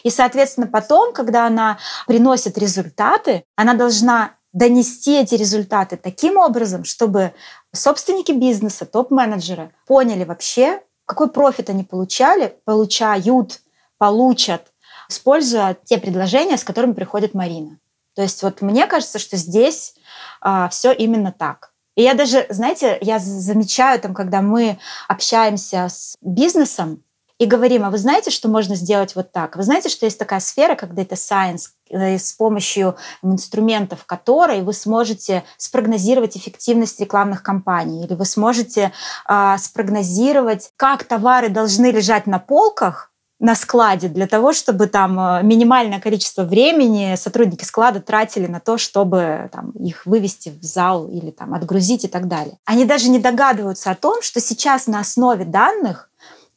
И, 0.03 0.09
соответственно, 0.09 0.67
потом, 0.67 1.13
когда 1.13 1.47
она 1.47 1.79
приносит 2.07 2.57
результаты, 2.57 3.45
она 3.55 3.73
должна 3.73 4.35
донести 4.53 5.19
эти 5.19 5.35
результаты 5.35 5.97
таким 5.97 6.37
образом, 6.37 6.85
чтобы 6.85 7.33
собственники 7.73 8.31
бизнеса, 8.31 8.85
топ-менеджеры 8.85 9.71
поняли 9.85 10.23
вообще, 10.23 10.81
какой 11.05 11.29
профит 11.29 11.69
они 11.69 11.83
получали, 11.83 12.55
получают, 12.65 13.61
получат, 13.97 14.71
используя 15.09 15.77
те 15.83 15.97
предложения, 15.97 16.57
с 16.57 16.63
которыми 16.63 16.93
приходит 16.93 17.33
Марина. 17.33 17.79
То 18.15 18.21
есть 18.21 18.41
вот 18.43 18.61
мне 18.61 18.87
кажется, 18.87 19.19
что 19.19 19.37
здесь 19.37 19.95
а, 20.41 20.69
все 20.69 20.91
именно 20.91 21.31
так. 21.31 21.71
И 21.95 22.01
я 22.01 22.13
даже, 22.13 22.45
знаете, 22.49 22.97
я 23.01 23.19
замечаю 23.19 23.99
там, 23.99 24.13
когда 24.13 24.41
мы 24.41 24.79
общаемся 25.07 25.87
с 25.89 26.17
бизнесом, 26.21 27.03
и 27.37 27.45
говорим, 27.45 27.83
а 27.83 27.89
вы 27.89 27.97
знаете, 27.97 28.31
что 28.31 28.47
можно 28.47 28.75
сделать 28.75 29.15
вот 29.15 29.31
так? 29.31 29.57
Вы 29.57 29.63
знаете, 29.63 29.89
что 29.89 30.05
есть 30.05 30.17
такая 30.17 30.39
сфера, 30.39 30.75
как 30.75 30.91
Data 30.91 31.15
Science, 31.15 31.69
э, 31.89 32.17
с 32.17 32.33
помощью 32.33 32.95
инструментов 33.21 34.05
которой 34.05 34.61
вы 34.61 34.73
сможете 34.73 35.43
спрогнозировать 35.57 36.37
эффективность 36.37 36.99
рекламных 36.99 37.43
кампаний, 37.43 38.05
или 38.05 38.13
вы 38.13 38.25
сможете 38.25 38.93
э, 39.27 39.55
спрогнозировать, 39.59 40.71
как 40.77 41.03
товары 41.03 41.49
должны 41.49 41.91
лежать 41.91 42.25
на 42.25 42.39
полках, 42.39 43.11
на 43.39 43.53
складе 43.53 44.07
для 44.07 44.27
того, 44.27 44.53
чтобы 44.53 44.87
там 44.87 45.19
э, 45.19 45.43
минимальное 45.43 45.99
количество 45.99 46.43
времени 46.43 47.15
сотрудники 47.17 47.65
склада 47.65 47.99
тратили 47.99 48.47
на 48.47 48.61
то, 48.61 48.77
чтобы 48.77 49.49
там, 49.51 49.71
их 49.71 50.05
вывести 50.05 50.49
в 50.49 50.63
зал 50.63 51.09
или 51.09 51.31
там, 51.31 51.53
отгрузить 51.53 52.05
и 52.05 52.07
так 52.07 52.29
далее. 52.29 52.57
Они 52.63 52.85
даже 52.85 53.09
не 53.09 53.19
догадываются 53.19 53.91
о 53.91 53.95
том, 53.95 54.21
что 54.21 54.39
сейчас 54.39 54.87
на 54.87 55.01
основе 55.01 55.43
данных 55.43 56.09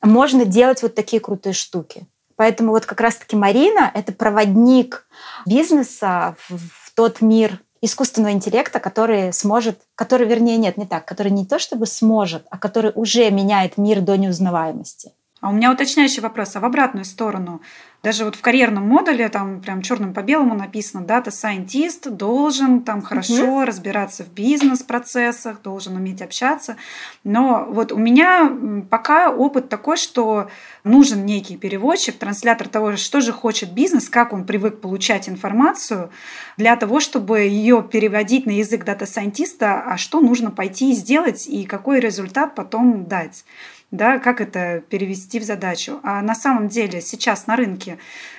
можно 0.03 0.45
делать 0.45 0.83
вот 0.83 0.95
такие 0.95 1.21
крутые 1.21 1.53
штуки. 1.53 2.07
Поэтому 2.37 2.71
вот 2.71 2.87
как 2.87 3.01
раз-таки 3.01 3.35
Марина— 3.35 3.91
это 3.95 4.13
проводник 4.13 5.07
бизнеса 5.45 6.37
в, 6.49 6.57
в 6.57 6.93
тот 6.95 7.21
мир 7.21 7.61
искусственного 7.81 8.33
интеллекта, 8.33 8.81
который 8.81 9.33
сможет, 9.33 9.81
который, 9.95 10.27
вернее, 10.27 10.57
нет, 10.57 10.77
не 10.77 10.87
так, 10.87 11.05
который 11.05 11.33
не 11.33 11.45
то 11.45 11.59
чтобы 11.59 11.87
сможет, 11.87 12.47
а 12.51 12.59
который 12.59 12.93
уже 12.95 13.31
меняет 13.31 13.77
мир 13.77 14.01
до 14.01 14.17
неузнаваемости. 14.17 15.13
А 15.41 15.51
у 15.51 15.53
меня 15.53 15.73
уточняющий 15.73 16.21
вопрос, 16.21 16.57
а 16.57 16.61
в 16.61 16.65
обратную 16.65 17.05
сторону? 17.05 17.61
Даже 18.03 18.25
вот 18.25 18.37
в 18.37 18.41
карьерном 18.41 18.85
модуле 18.85 19.29
там 19.29 19.61
прям 19.61 19.83
черным 19.83 20.15
по 20.15 20.23
белому 20.23 20.55
написано 20.55 21.05
Scientist 21.05 22.09
должен 22.11 22.83
там 22.83 23.03
хорошо 23.03 23.45
угу. 23.45 23.65
разбираться 23.65 24.23
в 24.23 24.33
бизнес-процессах, 24.33 25.63
должен 25.63 25.97
уметь 25.97 26.23
общаться. 26.23 26.77
Но 27.25 27.67
вот 27.69 27.91
у 27.91 27.99
меня 27.99 28.53
пока 28.89 29.31
опыт 29.33 29.69
такой, 29.69 29.97
что 29.97 30.49
нужен 30.85 31.27
некий 31.27 31.57
переводчик, 31.57 32.17
транслятор 32.17 32.69
того, 32.69 32.97
что 32.97 33.21
же 33.21 33.33
хочет 33.33 33.73
бизнес, 33.73 34.09
как 34.09 34.33
он 34.33 34.45
привык 34.45 34.81
получать 34.81 35.29
информацию, 35.29 36.11
для 36.57 36.77
того, 36.77 37.01
чтобы 37.01 37.41
ее 37.41 37.83
переводить 37.83 38.47
на 38.47 38.53
язык 38.53 38.85
дата-сайентиста, 38.85 39.83
а 39.83 39.97
что 39.97 40.21
нужно 40.21 40.53
пойти 40.53 40.93
и 40.93 40.95
сделать, 40.95 41.49
и 41.49 41.65
какой 41.65 41.99
результат 41.99 42.55
потом 42.55 43.07
дать 43.07 43.45
да, 43.91 44.19
как 44.19 44.41
это 44.41 44.83
перевести 44.89 45.41
в 45.41 45.45
задачу. 45.45 46.01
А 46.03 46.21
на 46.21 46.35
самом 46.35 46.69
деле 46.69 47.01
сейчас 47.01 47.47
на 47.47 47.57
рынке 47.57 47.99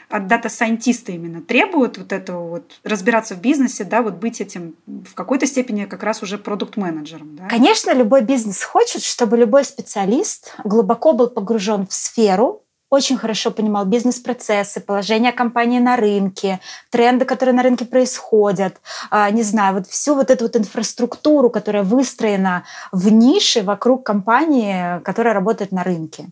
от 0.10 0.28
дата-сайентиста 0.28 1.12
именно 1.12 1.42
требуют 1.42 1.98
вот 1.98 2.12
этого 2.14 2.48
вот 2.48 2.80
разбираться 2.84 3.36
в 3.36 3.42
бизнесе, 3.42 3.84
да, 3.84 4.02
вот 4.02 4.16
быть 4.16 4.42
этим 4.42 4.76
в 4.86 5.14
какой-то 5.14 5.46
степени 5.46 5.86
как 5.86 6.04
раз 6.04 6.24
уже 6.24 6.38
продукт-менеджером. 6.38 7.36
Да? 7.36 7.48
Конечно, 7.48 7.94
любой 7.94 8.22
бизнес 8.22 8.64
хочет, 8.64 9.04
чтобы 9.04 9.38
любой 9.38 9.64
специалист 9.64 10.56
глубоко 10.64 11.14
был 11.14 11.30
погружен 11.30 11.88
в 11.88 11.94
сферу, 11.94 12.64
очень 12.90 13.18
хорошо 13.18 13.52
понимал 13.52 13.86
бизнес-процессы, 13.86 14.82
положение 14.82 15.32
компании 15.32 15.80
на 15.80 15.96
рынке, 15.96 16.60
тренды, 16.90 17.26
которые 17.26 17.56
на 17.56 17.64
рынке 17.64 17.86
происходят, 17.86 18.78
а, 19.12 19.30
не 19.30 19.44
знаю, 19.44 19.76
вот 19.76 19.88
всю 19.88 20.16
вот 20.16 20.32
эту 20.32 20.46
вот 20.46 20.56
инфраструктуру, 20.56 21.50
которая 21.50 21.84
выстроена 21.84 22.64
в 22.92 23.10
нише 23.12 23.62
вокруг 23.62 24.06
компании, 24.06 25.02
которая 25.04 25.34
работает 25.34 25.72
на 25.72 25.84
рынке. 25.84 26.30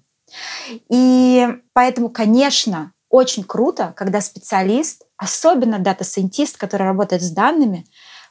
И 0.90 1.48
поэтому, 1.74 2.10
конечно, 2.10 2.92
очень 3.10 3.44
круто, 3.44 3.94
когда 3.96 4.20
специалист, 4.20 5.04
особенно 5.16 5.80
дата-сайентист, 5.80 6.58
который 6.58 6.84
работает 6.84 7.22
с 7.22 7.32
данными, 7.32 7.86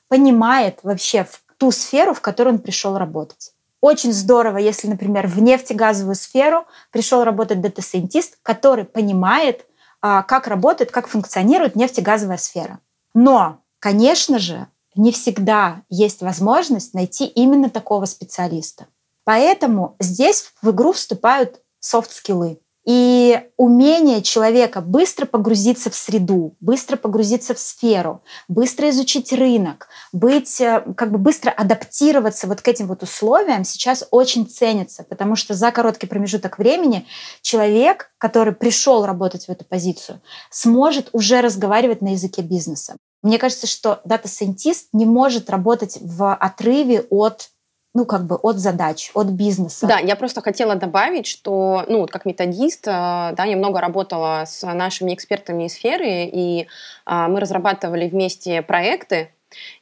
понимает 0.09 0.81
вообще 0.83 1.27
ту 1.57 1.71
сферу, 1.71 2.13
в 2.13 2.21
которую 2.21 2.57
он 2.57 2.61
пришел 2.61 2.99
работать. 2.99 3.53
Очень 3.81 4.13
здорово, 4.13 4.59
если, 4.59 4.89
например, 4.89 5.27
в 5.27 5.41
нефтегазовую 5.41 6.15
сферу 6.15 6.67
пришел 6.91 7.25
работать 7.25 7.61
дата-сайентист, 7.61 8.39
который 8.43 8.85
понимает, 8.85 9.67
а, 10.01 10.23
как 10.23 10.47
работает, 10.47 10.91
как 10.91 11.09
функционирует 11.09 11.77
нефтегазовая 11.77 12.39
сфера. 12.39 12.81
Но, 13.15 13.63
конечно 13.79 14.39
же, 14.39 14.67
не 14.95 15.13
всегда 15.13 15.83
есть 15.91 16.23
возможность 16.23 16.95
найти 16.95 17.27
именно 17.27 17.69
такого 17.69 18.07
специалиста. 18.07 18.87
Поэтому 19.25 19.97
здесь 20.01 20.53
в 20.63 20.71
игру 20.71 20.93
вступают 20.93 21.61
софт-скиллы. 21.81 22.61
И 22.87 23.41
умение 23.57 24.23
человека 24.23 24.81
быстро 24.81 25.27
погрузиться 25.27 25.91
в 25.91 25.97
среду, 25.97 26.55
быстро 26.61 26.97
погрузиться 26.97 27.53
в 27.53 27.59
сферу, 27.59 28.23
быстро 28.47 28.89
изучить 28.91 29.33
рынок, 29.33 29.89
быть, 30.13 30.61
э, 30.61 30.85
как 30.97 31.11
бы 31.11 31.19
быстро 31.19 31.51
адаптироваться 31.51 32.47
вот 32.47 32.61
к 32.61 32.69
этим 32.69 32.87
вот 32.87 33.03
условиям 33.03 33.65
сейчас 33.65 34.07
очень 34.13 34.47
ценится, 34.47 35.03
потому 35.03 35.35
что 35.35 35.55
за 35.55 35.73
короткий 35.73 36.07
промежуток 36.07 36.59
времени 36.59 37.07
человек, 37.43 38.13
который 38.19 38.55
пришел 38.55 39.05
работать 39.05 39.47
в 39.47 39.49
эту 39.49 39.65
позицию, 39.65 40.21
сможет 40.51 41.09
уже 41.13 41.41
разговаривать 41.41 42.03
на 42.03 42.13
языке 42.13 42.43
бизнеса. 42.43 42.97
Мне 43.23 43.39
кажется, 43.39 43.67
что 43.67 44.01
дата-сайентист 44.05 44.91
не 44.93 45.07
может 45.07 45.51
работать 45.51 45.99
в 46.01 46.33
отрыве 46.33 47.05
от 47.11 47.51
ну, 47.97 48.05
как 48.05 48.27
бы 48.27 48.37
от 48.37 48.59
задач, 48.59 49.11
от 49.15 49.29
бизнеса. 49.29 49.87
Да, 49.87 49.99
я 49.99 50.17
просто 50.17 50.43
хотела 50.43 50.75
добавить, 50.75 51.27
что, 51.27 51.85
ну, 51.89 52.01
вот 52.01 52.11
как 52.11 52.27
методист, 52.27 52.87
э, 52.87 52.91
да, 52.91 53.45
я 53.45 53.57
много 53.57 53.81
работала 53.81 54.45
с 54.47 54.67
нашими 54.67 55.15
экспертами 55.15 55.65
из 55.65 55.73
сферы, 55.73 56.29
и 56.31 56.67
а, 57.07 57.29
мы 57.29 57.41
разрабатывали 57.41 58.07
вместе 58.07 58.61
проекты, 58.61 59.31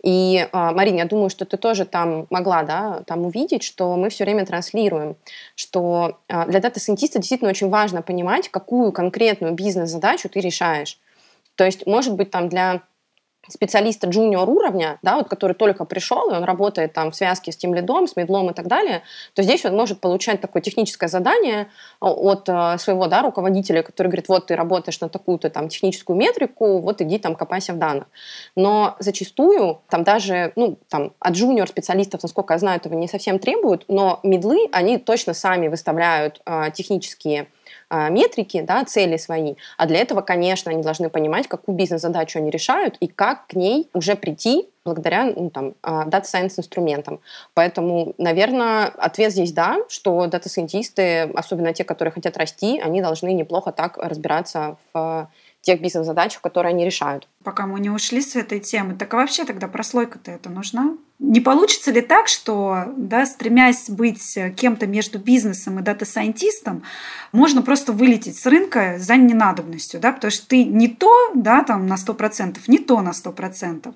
и, 0.00 0.48
а, 0.52 0.70
Марин, 0.72 0.96
я 0.96 1.06
думаю, 1.06 1.28
что 1.28 1.44
ты 1.44 1.56
тоже 1.56 1.84
там 1.86 2.28
могла 2.30 2.62
да, 2.62 3.02
там 3.06 3.26
увидеть, 3.26 3.64
что 3.64 3.96
мы 3.96 4.10
все 4.10 4.22
время 4.22 4.46
транслируем, 4.46 5.16
что 5.56 6.18
для 6.28 6.60
дата-сайентиста 6.60 7.18
действительно 7.18 7.50
очень 7.50 7.68
важно 7.68 8.02
понимать, 8.02 8.48
какую 8.48 8.92
конкретную 8.92 9.54
бизнес-задачу 9.54 10.28
ты 10.28 10.38
решаешь. 10.38 11.00
То 11.56 11.64
есть, 11.64 11.86
может 11.86 12.14
быть, 12.14 12.30
там 12.30 12.48
для 12.48 12.82
специалиста 13.48 14.08
джуниор 14.08 14.48
уровня, 14.48 14.98
да, 15.02 15.16
вот, 15.16 15.28
который 15.28 15.52
только 15.52 15.84
пришел, 15.84 16.30
и 16.30 16.34
он 16.34 16.44
работает 16.44 16.92
там 16.92 17.10
в 17.10 17.16
связке 17.16 17.52
с 17.52 17.56
тем 17.56 17.74
лидом, 17.74 18.06
с 18.06 18.16
медлом 18.16 18.50
и 18.50 18.54
так 18.54 18.66
далее, 18.66 19.02
то 19.34 19.42
здесь 19.42 19.64
он 19.64 19.76
может 19.76 20.00
получать 20.00 20.40
такое 20.40 20.62
техническое 20.62 21.08
задание 21.08 21.68
от 22.00 22.48
э, 22.48 22.78
своего 22.78 23.06
да, 23.06 23.22
руководителя, 23.22 23.82
который 23.82 24.08
говорит, 24.08 24.28
вот 24.28 24.46
ты 24.46 24.56
работаешь 24.56 25.00
на 25.00 25.08
такую-то 25.08 25.50
там 25.50 25.68
техническую 25.68 26.16
метрику, 26.16 26.78
вот 26.78 27.00
иди 27.00 27.18
там 27.18 27.34
копайся 27.34 27.72
в 27.72 27.78
данных. 27.78 28.06
Но 28.56 28.96
зачастую 28.98 29.80
там 29.88 30.04
даже 30.04 30.52
ну, 30.56 30.78
там, 30.88 31.12
от 31.18 31.34
джуниор 31.34 31.68
специалистов, 31.68 32.22
насколько 32.22 32.54
я 32.54 32.58
знаю, 32.58 32.78
этого 32.78 32.94
не 32.94 33.08
совсем 33.08 33.38
требуют, 33.38 33.84
но 33.88 34.20
медлы, 34.22 34.68
они 34.72 34.98
точно 34.98 35.34
сами 35.34 35.68
выставляют 35.68 36.40
э, 36.46 36.70
технические 36.74 37.48
метрики, 38.10 38.60
да, 38.60 38.84
цели 38.84 39.16
свои. 39.16 39.54
А 39.76 39.86
для 39.86 39.98
этого, 39.98 40.20
конечно, 40.20 40.70
они 40.70 40.82
должны 40.82 41.10
понимать, 41.10 41.48
какую 41.48 41.76
бизнес-задачу 41.76 42.38
они 42.38 42.50
решают 42.50 42.96
и 43.00 43.06
как 43.06 43.46
к 43.46 43.54
ней 43.54 43.88
уже 43.94 44.14
прийти 44.16 44.68
благодаря 44.84 45.32
ну, 45.34 45.50
там, 45.50 45.74
а, 45.82 46.06
Data 46.06 46.24
Science 46.24 46.54
инструментам. 46.58 47.20
Поэтому, 47.54 48.14
наверное, 48.18 48.86
ответ 48.86 49.32
здесь 49.32 49.52
да, 49.52 49.78
что 49.88 50.26
дата-сайентисты, 50.26 51.22
особенно 51.34 51.72
те, 51.72 51.84
которые 51.84 52.12
хотят 52.12 52.36
расти, 52.36 52.78
они 52.78 53.00
должны 53.00 53.32
неплохо 53.32 53.72
так 53.72 53.96
разбираться 53.96 54.76
в 54.92 55.30
тех 55.62 55.80
бизнес-задачах, 55.80 56.42
которые 56.42 56.70
они 56.70 56.84
решают. 56.84 57.26
Пока 57.42 57.66
мы 57.66 57.80
не 57.80 57.88
ушли 57.88 58.20
с 58.20 58.36
этой 58.36 58.60
темы, 58.60 58.94
так 58.94 59.12
а 59.14 59.16
вообще 59.16 59.44
тогда 59.44 59.66
прослойка-то 59.66 60.30
это 60.30 60.50
нужна? 60.50 60.96
Не 61.26 61.40
получится 61.40 61.90
ли 61.90 62.02
так, 62.02 62.28
что, 62.28 62.92
да, 62.98 63.24
стремясь 63.24 63.88
быть 63.88 64.38
кем-то 64.56 64.86
между 64.86 65.18
бизнесом 65.18 65.78
и 65.78 65.82
дата-сайентистом, 65.82 66.82
можно 67.32 67.62
просто 67.62 67.92
вылететь 67.92 68.38
с 68.38 68.44
рынка 68.44 68.96
за 68.98 69.16
ненадобностью, 69.16 70.00
да, 70.00 70.12
потому 70.12 70.30
что 70.30 70.46
ты 70.46 70.64
не 70.64 70.88
то, 70.88 71.32
да, 71.34 71.64
там 71.64 71.86
на 71.86 71.94
100%, 71.94 72.58
не 72.66 72.78
то 72.78 73.00
на 73.00 73.10
100% 73.10 73.94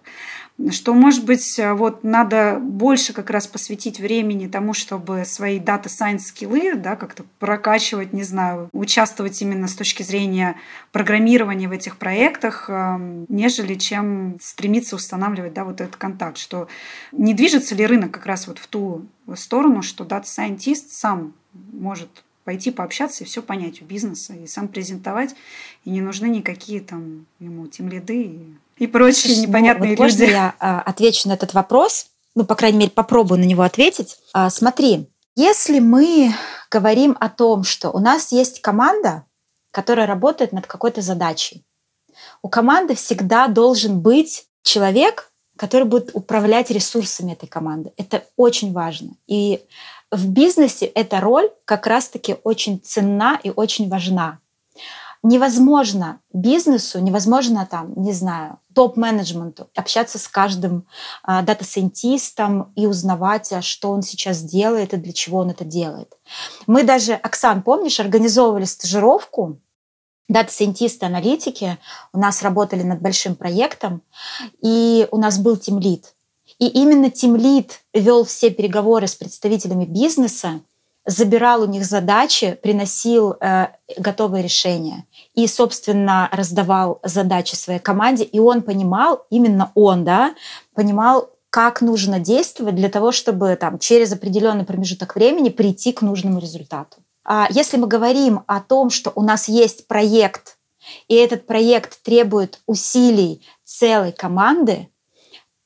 что, 0.71 0.93
может 0.93 1.25
быть, 1.25 1.61
вот 1.75 2.03
надо 2.03 2.59
больше 2.61 3.13
как 3.13 3.31
раз 3.31 3.47
посвятить 3.47 4.01
времени 4.01 4.49
тому, 4.49 4.75
чтобы 4.75 5.25
свои 5.25 5.61
science 5.61 6.19
скиллы 6.19 6.75
да, 6.75 6.97
как-то 6.97 7.25
прокачивать, 7.39 8.13
не 8.13 8.25
знаю, 8.25 8.69
участвовать 8.73 9.41
именно 9.41 9.69
с 9.69 9.75
точки 9.75 10.03
зрения 10.03 10.57
программирования 10.91 11.69
в 11.69 11.73
этих 11.73 11.97
проектах, 11.97 12.69
эм, 12.69 13.25
нежели 13.29 13.75
чем 13.75 14.39
стремиться 14.41 14.97
устанавливать 14.97 15.53
да, 15.53 15.65
вот 15.65 15.81
этот 15.81 15.97
контакт, 15.97 16.39
что 16.39 16.67
не 17.19 17.35
движется 17.35 17.75
ли 17.75 17.85
рынок 17.85 18.13
как 18.13 18.27
раз 18.27 18.47
вот 18.47 18.59
в 18.59 18.67
ту 18.69 19.05
сторону, 19.35 19.83
что 19.83 20.05
scientist 20.05 20.87
сам 20.91 21.35
может 21.53 22.09
пойти 22.45 22.71
пообщаться 22.71 23.25
и 23.25 23.27
все 23.27 23.43
понять 23.43 23.83
у 23.83 23.85
бизнеса, 23.85 24.33
и 24.33 24.47
сам 24.47 24.69
презентовать, 24.69 25.35
и 25.85 25.91
не 25.91 26.01
нужны 26.01 26.27
никакие 26.27 26.81
там 26.81 27.27
ему 27.41 27.67
тем 27.67 27.89
лиды 27.89 28.23
и 28.23 28.55
и 28.79 28.87
прочие 28.87 29.35
Слушай, 29.35 29.49
непонятные 29.49 29.91
ну, 29.91 29.97
вот 29.97 30.11
люди. 30.11 30.23
Можно 30.23 30.33
я 30.33 30.55
а, 30.61 30.81
отвечу 30.81 31.29
на 31.29 31.33
этот 31.33 31.53
вопрос? 31.53 32.07
Ну, 32.35 32.45
по 32.45 32.55
крайней 32.55 32.79
мере, 32.79 32.91
попробую 32.93 33.41
на 33.41 33.45
него 33.45 33.63
ответить. 33.63 34.17
А, 34.33 34.51
смотри, 34.51 35.09
если 35.35 35.81
мы 35.81 36.33
говорим 36.71 37.17
о 37.19 37.29
том, 37.29 37.65
что 37.65 37.91
у 37.91 37.99
нас 37.99 38.31
есть 38.31 38.61
команда, 38.61 39.25
которая 39.73 40.07
работает 40.07 40.53
над 40.53 40.67
какой-то 40.67 41.03
задачей, 41.03 41.65
у 42.43 42.49
команды 42.49 42.95
всегда 42.95 43.49
должен 43.49 44.01
быть 44.01 44.47
человек, 44.63 45.33
который 45.59 45.85
будет 45.85 46.11
управлять 46.15 46.71
ресурсами 46.71 47.33
этой 47.33 47.49
команды. 47.49 47.93
Это 47.97 48.25
очень 48.37 48.73
важно. 48.73 49.11
И 49.27 49.63
в 50.11 50.29
бизнесе 50.29 50.87
эта 50.87 51.21
роль 51.21 51.51
как 51.65 51.87
раз-таки 51.87 52.37
очень 52.45 52.81
ценна 52.81 53.39
и 53.43 53.53
очень 53.55 53.89
важна 53.89 54.39
невозможно 55.23 56.21
бизнесу, 56.33 57.01
невозможно 57.01 57.67
там, 57.69 57.93
не 57.97 58.13
знаю, 58.13 58.59
топ-менеджменту 58.75 59.69
общаться 59.75 60.19
с 60.19 60.29
каждым 60.29 60.87
а, 61.23 61.43
дата-сайентистом 61.43 62.73
и 62.77 62.87
узнавать, 62.87 63.53
а 63.53 63.61
что 63.61 63.91
он 63.91 64.03
сейчас 64.03 64.43
делает 64.43 64.95
и 64.95 64.99
для 64.99 65.13
чего 65.13 65.39
он 65.39 65.51
это 65.51 65.65
делает. 65.65 66.13
Мы 66.67 66.85
даже, 66.85 67.15
Оксан, 67.15 67.63
помнишь, 67.63 67.99
организовывали 67.99 68.65
стажировку 68.65 69.59
дата-сайентисты, 70.29 71.07
аналитики 71.07 71.79
у 72.13 72.19
нас 72.19 72.43
работали 72.43 72.83
над 72.83 73.01
большим 73.01 73.35
проектом, 73.35 74.03
и 74.61 75.07
у 75.11 75.17
нас 75.17 75.39
был 75.39 75.57
тимлит. 75.57 76.15
И 76.59 76.67
именно 76.67 77.11
тимлит 77.11 77.81
вел 77.95 78.25
все 78.25 78.51
переговоры 78.51 79.07
с 79.07 79.15
представителями 79.15 79.85
бизнеса, 79.85 80.61
забирал 81.07 81.63
у 81.63 81.67
них 81.67 81.87
задачи, 81.87 82.59
приносил 82.63 83.37
э, 83.41 83.69
готовые 83.97 84.43
решения 84.43 85.07
и, 85.35 85.47
собственно, 85.47 86.29
раздавал 86.33 87.01
задачи 87.03 87.55
своей 87.55 87.81
команде. 87.81 88.25
И 88.25 88.39
он 88.39 88.63
понимал, 88.63 89.25
именно 89.31 89.73
он, 89.75 90.05
да, 90.05 90.35
понимал, 90.75 91.31
как 91.51 91.81
нужно 91.81 92.19
действовать 92.19 92.75
для 92.75 92.91
того, 92.91 93.11
чтобы 93.11 93.57
там, 93.57 93.79
через 93.79 94.13
определенный 94.13 94.65
промежуток 94.65 95.15
времени 95.15 95.49
прийти 95.49 95.93
к 95.93 96.03
нужному 96.03 96.41
результату. 96.41 96.99
А 97.31 97.47
если 97.51 97.77
мы 97.77 97.87
говорим 97.87 98.43
о 98.47 98.61
том, 98.61 98.89
что 98.89 99.13
у 99.15 99.21
нас 99.21 99.49
есть 99.49 99.87
проект, 99.87 100.57
и 101.09 101.15
этот 101.15 101.47
проект 101.47 102.03
требует 102.03 102.63
усилий 102.65 103.47
целой 103.65 104.13
команды, 104.13 104.89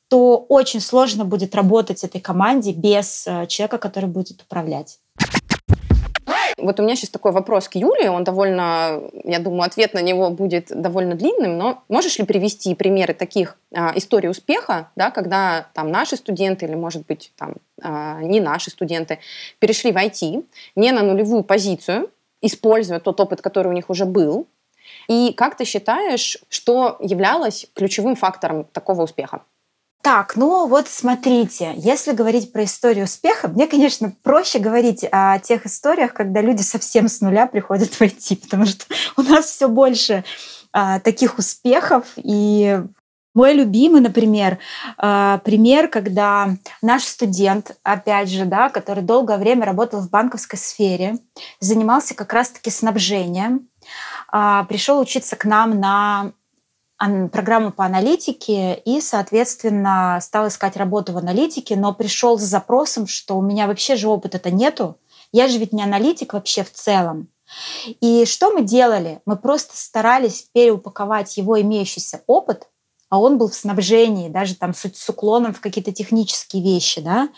то 0.08 0.44
очень 0.48 0.80
сложно 0.80 1.24
будет 1.24 1.54
работать 1.54 2.02
этой 2.02 2.20
команде 2.20 2.72
без 2.72 3.28
э, 3.28 3.46
человека, 3.46 3.78
который 3.78 4.08
будет 4.10 4.42
управлять. 4.42 4.98
Вот 6.62 6.78
у 6.78 6.82
меня 6.82 6.94
сейчас 6.94 7.10
такой 7.10 7.32
вопрос 7.32 7.68
к 7.68 7.74
Юле, 7.74 8.08
он 8.10 8.22
довольно, 8.22 9.00
я 9.24 9.40
думаю, 9.40 9.62
ответ 9.62 9.94
на 9.94 10.00
него 10.00 10.30
будет 10.30 10.68
довольно 10.68 11.16
длинным, 11.16 11.58
но 11.58 11.82
можешь 11.88 12.18
ли 12.18 12.24
привести 12.24 12.74
примеры 12.74 13.14
таких 13.14 13.58
а, 13.74 13.92
историй 13.96 14.30
успеха, 14.30 14.90
да, 14.94 15.10
когда 15.10 15.66
там 15.74 15.90
наши 15.90 16.16
студенты 16.16 16.66
или, 16.66 16.76
может 16.76 17.04
быть, 17.06 17.32
там 17.36 17.56
а, 17.82 18.22
не 18.22 18.40
наши 18.40 18.70
студенты 18.70 19.18
перешли 19.58 19.90
в 19.90 19.96
IT, 19.96 20.44
не 20.76 20.92
на 20.92 21.02
нулевую 21.02 21.42
позицию, 21.42 22.10
используя 22.40 23.00
тот 23.00 23.20
опыт, 23.20 23.42
который 23.42 23.68
у 23.68 23.72
них 23.72 23.90
уже 23.90 24.04
был, 24.04 24.46
и 25.08 25.32
как 25.32 25.56
ты 25.56 25.64
считаешь, 25.64 26.38
что 26.48 26.96
являлось 27.00 27.66
ключевым 27.74 28.14
фактором 28.14 28.64
такого 28.72 29.02
успеха? 29.02 29.42
Так, 30.02 30.34
ну 30.34 30.66
вот 30.66 30.88
смотрите, 30.88 31.74
если 31.76 32.10
говорить 32.12 32.52
про 32.52 32.64
историю 32.64 33.04
успеха, 33.04 33.46
мне, 33.46 33.68
конечно, 33.68 34.12
проще 34.24 34.58
говорить 34.58 35.06
о 35.12 35.38
тех 35.38 35.64
историях, 35.64 36.12
когда 36.12 36.40
люди 36.40 36.62
совсем 36.62 37.06
с 37.06 37.20
нуля 37.20 37.46
приходят 37.46 37.90
в 37.94 38.00
IT, 38.00 38.42
потому 38.42 38.66
что 38.66 38.84
у 39.16 39.22
нас 39.22 39.46
все 39.46 39.68
больше 39.68 40.24
а, 40.72 40.98
таких 40.98 41.38
успехов. 41.38 42.04
И 42.16 42.82
мой 43.32 43.54
любимый, 43.54 44.00
например, 44.00 44.58
а, 44.98 45.38
пример, 45.38 45.86
когда 45.86 46.56
наш 46.82 47.04
студент, 47.04 47.76
опять 47.84 48.28
же, 48.28 48.44
да, 48.44 48.70
который 48.70 49.04
долгое 49.04 49.38
время 49.38 49.66
работал 49.66 50.00
в 50.00 50.10
банковской 50.10 50.58
сфере, 50.58 51.18
занимался 51.60 52.14
как 52.14 52.32
раз-таки 52.32 52.70
снабжением, 52.70 53.68
а, 54.28 54.64
пришел 54.64 54.98
учиться 54.98 55.36
к 55.36 55.44
нам 55.44 55.78
на 55.78 56.32
программу 57.30 57.72
по 57.72 57.84
аналитике 57.84 58.74
и, 58.74 59.00
соответственно, 59.00 60.18
стал 60.22 60.48
искать 60.48 60.76
работу 60.76 61.12
в 61.12 61.18
аналитике, 61.18 61.76
но 61.76 61.92
пришел 61.92 62.38
с 62.38 62.42
запросом, 62.42 63.06
что 63.06 63.36
у 63.36 63.42
меня 63.42 63.66
вообще 63.66 63.96
же 63.96 64.08
опыта 64.08 64.36
это 64.36 64.50
нету. 64.50 64.98
Я 65.32 65.48
же 65.48 65.58
ведь 65.58 65.72
не 65.72 65.82
аналитик 65.82 66.34
вообще 66.34 66.62
в 66.62 66.72
целом. 66.72 67.28
И 68.00 68.24
что 68.24 68.50
мы 68.50 68.62
делали? 68.62 69.20
Мы 69.26 69.36
просто 69.36 69.76
старались 69.76 70.48
переупаковать 70.52 71.36
его 71.36 71.60
имеющийся 71.60 72.22
опыт, 72.26 72.68
а 73.10 73.18
он 73.20 73.36
был 73.36 73.48
в 73.48 73.54
снабжении, 73.54 74.30
даже 74.30 74.54
там 74.54 74.72
с, 74.72 74.86
с 74.94 75.08
уклоном 75.08 75.52
в 75.52 75.60
какие-то 75.60 75.92
технические 75.92 76.62
вещи, 76.62 77.02
да. 77.02 77.28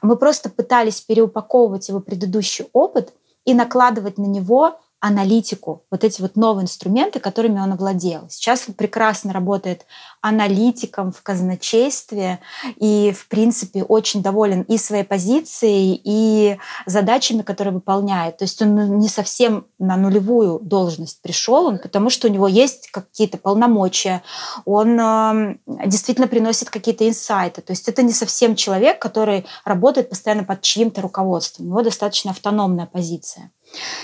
Мы 0.00 0.16
просто 0.16 0.50
пытались 0.50 1.00
переупаковывать 1.00 1.88
его 1.88 2.00
предыдущий 2.00 2.66
опыт 2.72 3.12
и 3.44 3.54
накладывать 3.54 4.18
на 4.18 4.26
него 4.26 4.80
аналитику, 5.02 5.82
вот 5.90 6.04
эти 6.04 6.22
вот 6.22 6.36
новые 6.36 6.62
инструменты, 6.62 7.18
которыми 7.18 7.58
он 7.58 7.72
овладел. 7.72 8.26
Сейчас 8.30 8.68
он 8.68 8.74
прекрасно 8.74 9.32
работает 9.32 9.84
аналитиком 10.20 11.10
в 11.10 11.20
казначействе 11.24 12.38
и, 12.76 13.12
в 13.12 13.26
принципе, 13.26 13.82
очень 13.82 14.22
доволен 14.22 14.62
и 14.62 14.78
своей 14.78 15.02
позицией, 15.02 16.00
и 16.04 16.56
задачами, 16.86 17.42
которые 17.42 17.74
выполняет. 17.74 18.36
То 18.36 18.44
есть 18.44 18.62
он 18.62 18.76
ну, 18.76 18.96
не 18.96 19.08
совсем 19.08 19.66
на 19.80 19.96
нулевую 19.96 20.60
должность 20.60 21.20
пришел, 21.20 21.66
он, 21.66 21.78
потому 21.78 22.08
что 22.08 22.28
у 22.28 22.30
него 22.30 22.46
есть 22.46 22.92
какие-то 22.92 23.38
полномочия, 23.38 24.22
он 24.64 25.00
э, 25.00 25.56
действительно 25.84 26.28
приносит 26.28 26.70
какие-то 26.70 27.08
инсайты. 27.08 27.60
То 27.60 27.72
есть 27.72 27.88
это 27.88 28.04
не 28.04 28.12
совсем 28.12 28.54
человек, 28.54 29.00
который 29.00 29.46
работает 29.64 30.10
постоянно 30.10 30.44
под 30.44 30.62
чьим-то 30.62 31.00
руководством. 31.00 31.66
У 31.66 31.70
него 31.70 31.82
достаточно 31.82 32.30
автономная 32.30 32.86
позиция. 32.86 33.50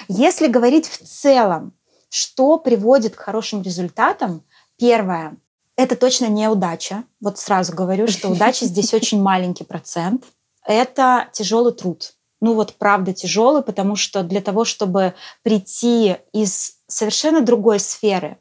Если 0.09 0.47
говорить 0.47 0.89
в 0.89 0.99
целом, 0.99 1.75
что 2.11 2.59
приводит 2.59 3.17
к 3.17 3.21
хорошим 3.21 3.63
результатам, 3.63 4.43
первое, 4.79 5.37
это 5.77 5.97
точно 5.97 6.27
не 6.27 6.49
удача. 6.49 7.05
Вот 7.21 7.39
сразу 7.39 7.75
говорю, 7.75 8.09
что 8.09 8.29
удача 8.29 8.65
здесь 8.65 8.95
очень 8.95 9.23
маленький 9.23 9.65
процент. 9.65 10.25
Это 10.65 11.29
тяжелый 11.33 11.73
труд. 11.73 12.15
Ну 12.41 12.55
вот 12.55 12.75
правда 12.75 13.13
тяжелый, 13.13 13.63
потому 13.63 13.97
что 13.97 14.23
для 14.23 14.41
того, 14.41 14.65
чтобы 14.65 15.15
прийти 15.43 16.17
из 16.33 16.79
совершенно 16.87 17.41
другой 17.41 17.81
сферы, 17.81 18.39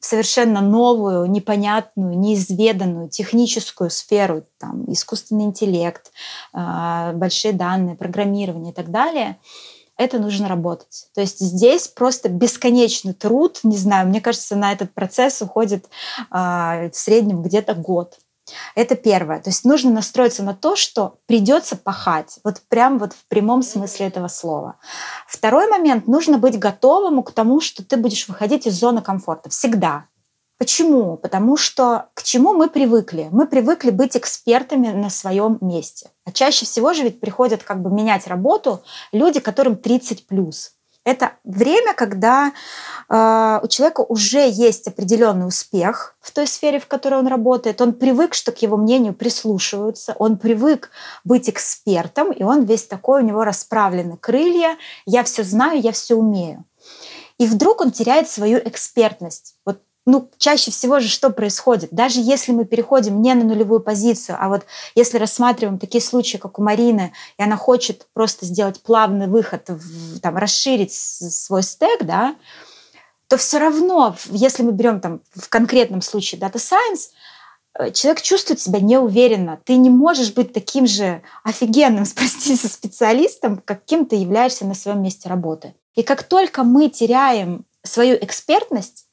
в 0.00 0.04
совершенно 0.04 0.60
новую, 0.60 1.30
непонятную, 1.30 2.18
неизведанную 2.18 3.08
техническую 3.08 3.88
сферу, 3.88 4.44
там, 4.58 4.92
искусственный 4.92 5.44
интеллект, 5.44 6.12
а, 6.52 7.12
большие 7.14 7.52
данные, 7.52 7.96
программирование 7.96 8.72
и 8.72 8.74
так 8.74 8.90
далее– 8.90 9.38
это 9.96 10.18
нужно 10.18 10.48
работать. 10.48 11.08
То 11.14 11.20
есть 11.20 11.40
здесь 11.40 11.88
просто 11.88 12.28
бесконечный 12.28 13.14
труд, 13.14 13.60
не 13.62 13.76
знаю, 13.76 14.08
мне 14.08 14.20
кажется, 14.20 14.56
на 14.56 14.72
этот 14.72 14.92
процесс 14.92 15.40
уходит 15.42 15.86
э, 16.30 16.90
в 16.90 16.94
среднем 16.94 17.42
где-то 17.42 17.74
год. 17.74 18.18
Это 18.74 18.94
первое. 18.94 19.40
То 19.40 19.50
есть 19.50 19.64
нужно 19.64 19.90
настроиться 19.90 20.42
на 20.42 20.54
то, 20.54 20.76
что 20.76 21.18
придется 21.26 21.76
пахать. 21.76 22.38
Вот 22.44 22.60
прям 22.68 22.98
вот 22.98 23.12
в 23.14 23.26
прямом 23.28 23.62
смысле 23.62 24.06
этого 24.06 24.28
слова. 24.28 24.76
Второй 25.26 25.66
момент. 25.68 26.06
Нужно 26.06 26.38
быть 26.38 26.58
готовым 26.58 27.22
к 27.22 27.32
тому, 27.32 27.60
что 27.60 27.82
ты 27.84 27.96
будешь 27.96 28.28
выходить 28.28 28.66
из 28.66 28.78
зоны 28.78 29.00
комфорта. 29.00 29.48
Всегда. 29.48 30.06
Почему? 30.64 31.18
Потому 31.18 31.58
что 31.58 32.06
к 32.14 32.22
чему 32.22 32.54
мы 32.54 32.70
привыкли? 32.70 33.28
Мы 33.30 33.46
привыкли 33.46 33.90
быть 33.90 34.16
экспертами 34.16 34.88
на 34.92 35.10
своем 35.10 35.58
месте. 35.60 36.08
А 36.24 36.32
чаще 36.32 36.64
всего 36.64 36.94
же 36.94 37.02
ведь 37.02 37.20
приходят 37.20 37.62
как 37.62 37.82
бы 37.82 37.90
менять 37.90 38.26
работу 38.26 38.82
люди, 39.12 39.40
которым 39.40 39.76
30 39.76 40.26
плюс. 40.26 40.72
Это 41.04 41.32
время, 41.44 41.92
когда 41.92 42.54
э, 43.10 43.60
у 43.62 43.68
человека 43.68 44.00
уже 44.08 44.48
есть 44.48 44.88
определенный 44.88 45.46
успех 45.46 46.16
в 46.22 46.32
той 46.32 46.46
сфере, 46.46 46.80
в 46.80 46.86
которой 46.86 47.18
он 47.20 47.26
работает. 47.26 47.82
Он 47.82 47.92
привык, 47.92 48.32
что 48.32 48.50
к 48.50 48.62
его 48.62 48.78
мнению 48.78 49.12
прислушиваются. 49.12 50.16
Он 50.18 50.38
привык 50.38 50.88
быть 51.24 51.50
экспертом, 51.50 52.32
и 52.32 52.42
он 52.42 52.64
весь 52.64 52.86
такой, 52.86 53.20
у 53.20 53.26
него 53.26 53.44
расправлены 53.44 54.16
крылья. 54.16 54.78
Я 55.04 55.24
все 55.24 55.42
знаю, 55.42 55.78
я 55.82 55.92
все 55.92 56.14
умею. 56.14 56.64
И 57.36 57.46
вдруг 57.46 57.82
он 57.82 57.90
теряет 57.90 58.30
свою 58.30 58.58
экспертность. 58.64 59.56
Вот 59.66 59.82
ну, 60.06 60.30
чаще 60.36 60.70
всего 60.70 61.00
же 61.00 61.08
что 61.08 61.30
происходит? 61.30 61.88
Даже 61.92 62.20
если 62.20 62.52
мы 62.52 62.66
переходим 62.66 63.22
не 63.22 63.32
на 63.34 63.44
нулевую 63.44 63.80
позицию, 63.80 64.36
а 64.38 64.48
вот 64.48 64.66
если 64.94 65.16
рассматриваем 65.16 65.78
такие 65.78 66.02
случаи, 66.02 66.36
как 66.36 66.58
у 66.58 66.62
Марины, 66.62 67.12
и 67.38 67.42
она 67.42 67.56
хочет 67.56 68.06
просто 68.12 68.44
сделать 68.44 68.82
плавный 68.82 69.28
выход, 69.28 69.70
там, 70.20 70.36
расширить 70.36 70.92
свой 70.92 71.62
стек, 71.62 72.04
да, 72.04 72.36
то 73.28 73.38
все 73.38 73.58
равно, 73.58 74.14
если 74.26 74.62
мы 74.62 74.72
берем 74.72 75.00
там 75.00 75.20
в 75.34 75.48
конкретном 75.48 76.02
случае 76.02 76.38
Data 76.38 76.56
Science, 76.56 77.10
э, 77.78 77.90
человек 77.90 78.20
чувствует 78.20 78.60
себя 78.60 78.80
неуверенно. 78.80 79.58
Ты 79.64 79.76
не 79.76 79.88
можешь 79.88 80.34
быть 80.34 80.52
таким 80.52 80.86
же 80.86 81.22
офигенным, 81.42 82.04
простите, 82.14 82.68
специалистом, 82.68 83.62
каким 83.64 84.04
ты 84.04 84.16
являешься 84.16 84.66
на 84.66 84.74
своем 84.74 85.02
месте 85.02 85.30
работы. 85.30 85.74
И 85.94 86.02
как 86.02 86.24
только 86.24 86.62
мы 86.62 86.90
теряем 86.90 87.64
свою 87.82 88.16
экспертность, 88.16 89.03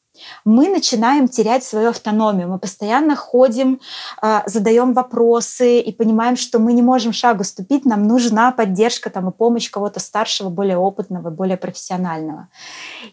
мы 0.45 0.69
начинаем 0.69 1.27
терять 1.27 1.63
свою 1.63 1.89
автономию. 1.89 2.47
Мы 2.49 2.59
постоянно 2.59 3.15
ходим, 3.15 3.79
а, 4.21 4.43
задаем 4.45 4.93
вопросы 4.93 5.79
и 5.79 5.91
понимаем, 5.91 6.35
что 6.35 6.59
мы 6.59 6.73
не 6.73 6.81
можем 6.81 7.13
шагу 7.13 7.43
ступить, 7.43 7.85
нам 7.85 8.07
нужна 8.07 8.51
поддержка 8.51 9.09
там, 9.09 9.29
и 9.29 9.31
помощь 9.31 9.69
кого-то 9.69 9.99
старшего, 9.99 10.49
более 10.49 10.77
опытного, 10.77 11.29
более 11.29 11.57
профессионального. 11.57 12.49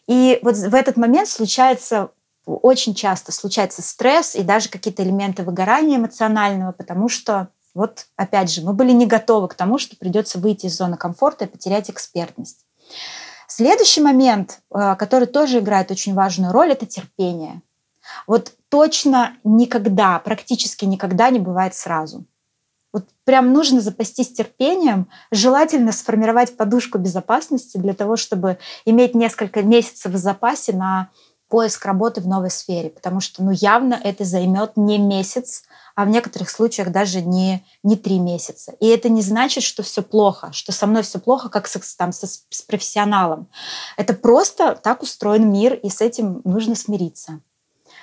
И 0.06 0.38
вот 0.42 0.56
в 0.56 0.74
этот 0.74 0.96
момент 0.96 1.28
случается 1.28 2.10
очень 2.48 2.94
часто 2.94 3.30
случается 3.30 3.82
стресс 3.82 4.34
и 4.34 4.42
даже 4.42 4.70
какие-то 4.70 5.02
элементы 5.02 5.42
выгорания 5.42 5.98
эмоционального, 5.98 6.72
потому 6.72 7.08
что 7.10 7.48
вот 7.74 8.06
опять 8.16 8.50
же 8.50 8.62
мы 8.62 8.72
были 8.72 8.92
не 8.92 9.06
готовы 9.06 9.48
к 9.48 9.54
тому, 9.54 9.78
что 9.78 9.96
придется 9.96 10.38
выйти 10.38 10.66
из 10.66 10.76
зоны 10.76 10.96
комфорта 10.96 11.44
и 11.44 11.48
потерять 11.48 11.90
экспертность. 11.90 12.64
Следующий 13.50 14.02
момент, 14.02 14.60
э, 14.70 14.94
который 14.96 15.26
тоже 15.26 15.60
играет 15.60 15.90
очень 15.90 16.12
важную 16.12 16.52
роль, 16.52 16.70
это 16.70 16.84
терпение. 16.84 17.62
Вот 18.26 18.52
точно 18.68 19.38
никогда, 19.42 20.18
практически 20.18 20.84
никогда 20.84 21.30
не 21.30 21.38
бывает 21.38 21.74
сразу. 21.74 22.26
Вот 22.92 23.06
прям 23.24 23.54
нужно 23.54 23.80
запастись 23.80 24.32
терпением, 24.32 25.08
желательно 25.30 25.92
сформировать 25.92 26.58
подушку 26.58 26.98
безопасности 26.98 27.78
для 27.78 27.94
того, 27.94 28.16
чтобы 28.16 28.58
иметь 28.84 29.14
несколько 29.14 29.62
месяцев 29.62 30.12
в 30.12 30.16
запасе 30.18 30.74
на 30.74 31.08
поиск 31.48 31.84
работы 31.84 32.20
в 32.20 32.28
новой 32.28 32.50
сфере, 32.50 32.90
потому 32.90 33.20
что 33.20 33.42
ну, 33.42 33.50
явно 33.50 33.94
это 33.94 34.24
займет 34.24 34.76
не 34.76 34.98
месяц, 34.98 35.64
а 35.94 36.04
в 36.04 36.08
некоторых 36.08 36.50
случаях 36.50 36.90
даже 36.92 37.22
не, 37.22 37.64
не 37.82 37.96
три 37.96 38.18
месяца. 38.18 38.72
И 38.80 38.86
это 38.86 39.08
не 39.08 39.22
значит, 39.22 39.64
что 39.64 39.82
все 39.82 40.02
плохо, 40.02 40.52
что 40.52 40.72
со 40.72 40.86
мной 40.86 41.02
все 41.02 41.18
плохо, 41.18 41.48
как 41.48 41.66
с, 41.66 41.96
там, 41.96 42.12
со, 42.12 42.26
с 42.26 42.62
профессионалом. 42.62 43.48
Это 43.96 44.14
просто 44.14 44.78
так 44.80 45.02
устроен 45.02 45.50
мир, 45.50 45.74
и 45.74 45.88
с 45.88 46.00
этим 46.00 46.40
нужно 46.44 46.74
смириться. 46.74 47.40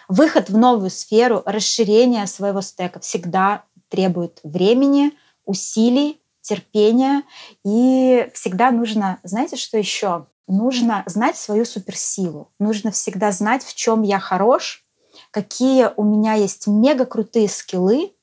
Выход 0.08 0.50
в 0.50 0.58
новую 0.58 0.90
сферу, 0.90 1.42
расширение 1.46 2.28
своего 2.28 2.62
стека 2.62 3.00
всегда 3.00 3.64
требует 3.90 4.40
времени, 4.44 5.14
усилий, 5.46 6.20
терпения. 6.46 7.24
И 7.64 8.30
всегда 8.34 8.72
нужно, 8.72 9.20
знаете, 9.24 9.56
что 9.56 9.78
еще? 9.78 10.28
Нужно 10.48 11.04
знать 11.08 11.38
свою 11.38 11.66
суперсилу. 11.66 12.52
Нужно 12.60 12.92
всегда 12.92 13.32
знать, 13.32 13.64
в 13.64 13.74
чем 13.74 14.04
я 14.04 14.20
хорош, 14.20 14.86
какие 15.32 15.90
у 15.96 16.04
меня 16.04 16.34
есть 16.34 16.68
мега 16.68 17.06
крутые 17.06 17.50
скиллы. 17.50 18.14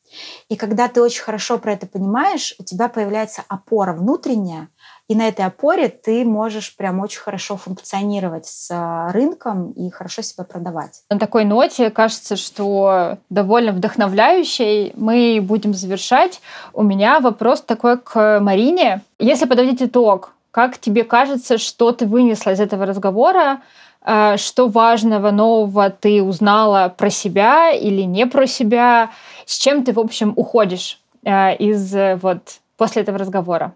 И 0.49 0.57
когда 0.57 0.89
ты 0.89 1.01
очень 1.01 1.23
хорошо 1.23 1.59
про 1.59 1.73
это 1.73 1.87
понимаешь, 1.87 2.55
у 2.59 2.65
тебя 2.65 2.89
появляется 2.89 3.45
опора 3.49 3.95
внутренняя, 3.95 4.69
и 5.13 5.15
на 5.15 5.29
этой 5.29 5.45
опоре 5.45 5.89
ты 5.89 6.25
можешь 6.25 6.75
прям 6.75 7.01
очень 7.01 7.21
хорошо 7.21 7.59
функционировать 7.59 8.47
с 8.47 8.71
а, 8.71 9.13
рынком 9.13 9.73
и 9.73 9.91
хорошо 9.91 10.23
себя 10.23 10.45
продавать. 10.45 11.03
На 11.11 11.19
такой 11.19 11.45
ноте 11.45 11.91
кажется, 11.91 12.37
что 12.37 13.19
довольно 13.29 13.73
вдохновляющей 13.73 14.95
мы 14.97 15.41
будем 15.43 15.75
завершать. 15.75 16.41
У 16.73 16.83
меня 16.83 17.21
вопрос 17.21 17.61
такой 17.61 17.99
к 17.99 18.41
Марине. 18.41 19.03
Если 19.19 19.45
подводить 19.45 19.83
итог, 19.83 20.33
как 20.51 20.79
тебе 20.79 21.05
кажется, 21.05 21.59
что 21.59 21.93
ты 21.93 22.07
вынесла 22.07 22.53
из 22.53 22.61
этого 22.61 22.87
разговора? 22.87 23.61
А, 24.01 24.39
что 24.39 24.69
важного 24.69 25.31
нового 25.31 25.91
ты 25.91 26.23
узнала 26.23 26.89
про 26.89 27.11
себя 27.11 27.71
или 27.71 28.01
не 28.01 28.27
про 28.27 28.47
себя, 28.47 29.11
с 29.45 29.59
чем 29.59 29.85
ты, 29.85 29.93
в 29.93 30.01
общем, 30.01 30.33
уходишь 30.37 30.99
а, 31.27 31.53
из 31.53 31.95
вот 32.23 32.61
после 32.79 33.03
этого 33.03 33.19
разговора? 33.19 33.75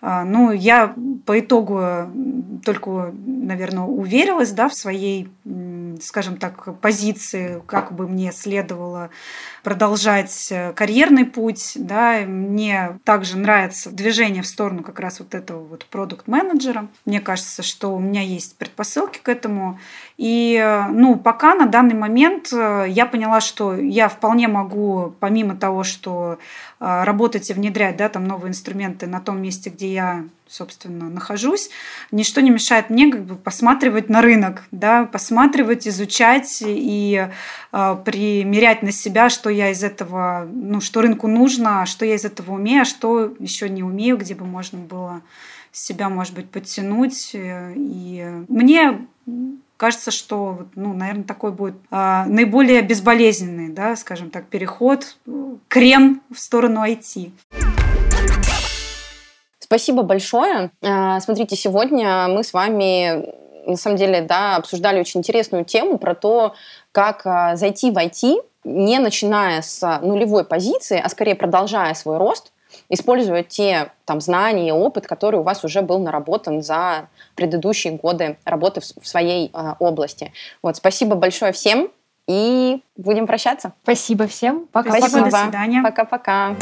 А, 0.00 0.24
ну, 0.24 0.52
я 0.52 0.94
по 1.26 1.40
итогу 1.40 2.08
только, 2.64 3.12
наверное, 3.26 3.84
уверилась 3.84 4.52
да, 4.52 4.68
в 4.68 4.74
своей, 4.74 5.28
скажем 6.00 6.36
так, 6.36 6.78
позиции, 6.80 7.60
как 7.66 7.92
бы 7.92 8.06
мне 8.06 8.30
следовало 8.32 9.10
продолжать 9.68 10.48
э, 10.50 10.72
карьерный 10.72 11.26
путь. 11.26 11.72
Да. 11.74 12.20
Мне 12.26 12.98
также 13.04 13.36
нравится 13.36 13.90
движение 13.90 14.42
в 14.42 14.46
сторону 14.46 14.82
как 14.82 14.98
раз 14.98 15.18
вот 15.18 15.34
этого 15.34 15.62
вот 15.62 15.84
продукт-менеджера. 15.84 16.88
Мне 17.04 17.20
кажется, 17.20 17.62
что 17.62 17.94
у 17.94 17.98
меня 17.98 18.22
есть 18.22 18.56
предпосылки 18.56 19.18
к 19.18 19.28
этому. 19.28 19.78
И 20.16 20.58
э, 20.58 20.86
ну, 20.88 21.16
пока 21.16 21.54
на 21.54 21.66
данный 21.66 21.96
момент 21.96 22.50
э, 22.50 22.86
я 22.88 23.04
поняла, 23.04 23.42
что 23.42 23.76
я 23.76 24.08
вполне 24.08 24.48
могу, 24.48 25.12
помимо 25.20 25.54
того, 25.54 25.84
что 25.84 26.38
работать 26.80 27.50
и 27.50 27.52
внедрять 27.52 27.96
да, 27.96 28.08
там 28.08 28.24
новые 28.24 28.50
инструменты 28.50 29.08
на 29.08 29.20
том 29.20 29.42
месте, 29.42 29.68
где 29.68 29.92
я 29.92 30.24
собственно, 30.48 31.08
нахожусь, 31.08 31.70
ничто 32.10 32.40
не 32.40 32.50
мешает 32.50 32.90
мне 32.90 33.10
как 33.10 33.24
бы 33.24 33.36
посматривать 33.36 34.08
на 34.08 34.22
рынок, 34.22 34.64
да, 34.70 35.04
посматривать, 35.04 35.86
изучать 35.86 36.62
и 36.64 37.28
э, 37.72 37.96
примерять 38.04 38.82
на 38.82 38.92
себя, 38.92 39.28
что 39.28 39.50
я 39.50 39.70
из 39.70 39.84
этого, 39.84 40.48
ну, 40.52 40.80
что 40.80 41.02
рынку 41.02 41.26
нужно, 41.26 41.86
что 41.86 42.04
я 42.04 42.14
из 42.14 42.24
этого 42.24 42.54
умею, 42.54 42.82
а 42.82 42.84
что 42.84 43.34
еще 43.38 43.68
не 43.68 43.82
умею, 43.82 44.16
где 44.16 44.34
бы 44.34 44.44
можно 44.44 44.78
было 44.78 45.22
себя, 45.72 46.08
может 46.08 46.34
быть, 46.34 46.50
подтянуть. 46.50 47.30
И 47.34 48.26
мне 48.48 49.06
кажется, 49.76 50.10
что, 50.10 50.66
ну, 50.74 50.92
наверное, 50.92 51.24
такой 51.24 51.52
будет 51.52 51.76
а, 51.90 52.26
наиболее 52.26 52.82
безболезненный, 52.82 53.68
да, 53.68 53.96
скажем 53.96 54.30
так, 54.30 54.46
переход, 54.46 55.16
крем 55.68 56.20
в 56.34 56.38
сторону 56.38 56.84
IT. 56.84 57.30
Спасибо 59.68 60.02
большое. 60.02 60.70
А, 60.82 61.20
смотрите, 61.20 61.54
сегодня 61.54 62.26
мы 62.28 62.42
с 62.42 62.54
вами 62.54 63.36
на 63.66 63.76
самом 63.76 63.98
деле, 63.98 64.22
да, 64.22 64.56
обсуждали 64.56 64.98
очень 64.98 65.20
интересную 65.20 65.64
тему 65.66 65.98
про 65.98 66.14
то, 66.14 66.54
как 66.90 67.26
а, 67.26 67.54
зайти 67.54 67.90
в 67.90 67.98
IT, 67.98 68.42
не 68.64 68.98
начиная 68.98 69.60
с 69.60 70.00
нулевой 70.02 70.44
позиции, 70.44 71.00
а 71.02 71.08
скорее 71.10 71.34
продолжая 71.34 71.92
свой 71.92 72.16
рост, 72.16 72.52
используя 72.88 73.42
те 73.42 73.92
там, 74.06 74.22
знания 74.22 74.68
и 74.68 74.72
опыт, 74.72 75.06
который 75.06 75.40
у 75.40 75.42
вас 75.42 75.64
уже 75.64 75.82
был 75.82 75.98
наработан 75.98 76.62
за 76.62 77.08
предыдущие 77.34 77.92
годы 77.92 78.38
работы 78.46 78.80
в, 78.80 78.84
в 78.84 79.06
своей 79.06 79.50
э, 79.52 79.74
области. 79.78 80.32
Вот, 80.62 80.76
спасибо 80.76 81.14
большое 81.14 81.52
всем 81.52 81.90
и 82.26 82.82
будем 82.96 83.26
прощаться. 83.26 83.72
Спасибо 83.82 84.26
всем. 84.26 84.66
Пока. 84.72 84.96
Спасибо. 84.96 85.30
До 85.30 85.36
свидания. 85.36 85.82
Пока-пока. 85.82 86.56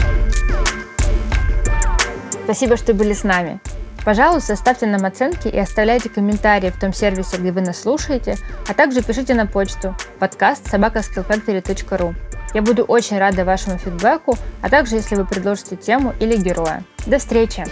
Спасибо, 2.47 2.77
что 2.77 2.95
были 2.95 3.13
с 3.13 3.25
нами. 3.25 3.61
Пожалуйста, 4.05 4.55
ставьте 4.55 4.87
нам 4.87 5.05
оценки 5.05 5.49
и 5.49 5.59
оставляйте 5.59 6.09
комментарии 6.09 6.71
в 6.71 6.79
том 6.79 6.93
сервисе, 6.93 7.39
где 7.39 7.51
вы 7.51 7.61
нас 7.61 7.81
слушаете, 7.81 8.37
а 8.69 8.73
также 8.73 9.03
пишите 9.03 9.35
на 9.35 9.47
почту 9.47 9.97
подкаст 10.21 10.73
собакаскиллfactory.ru. 10.73 12.15
Я 12.55 12.63
буду 12.63 12.85
очень 12.85 13.19
рада 13.19 13.45
вашему 13.45 13.79
фидбэку, 13.79 14.39
а 14.63 14.71
также 14.71 14.95
если 14.95 15.17
вы 15.17 15.27
предложите 15.27 15.75
тему 15.75 16.15
или 16.21 16.37
героя. 16.37 16.85
До 17.05 17.19
встречи! 17.19 17.65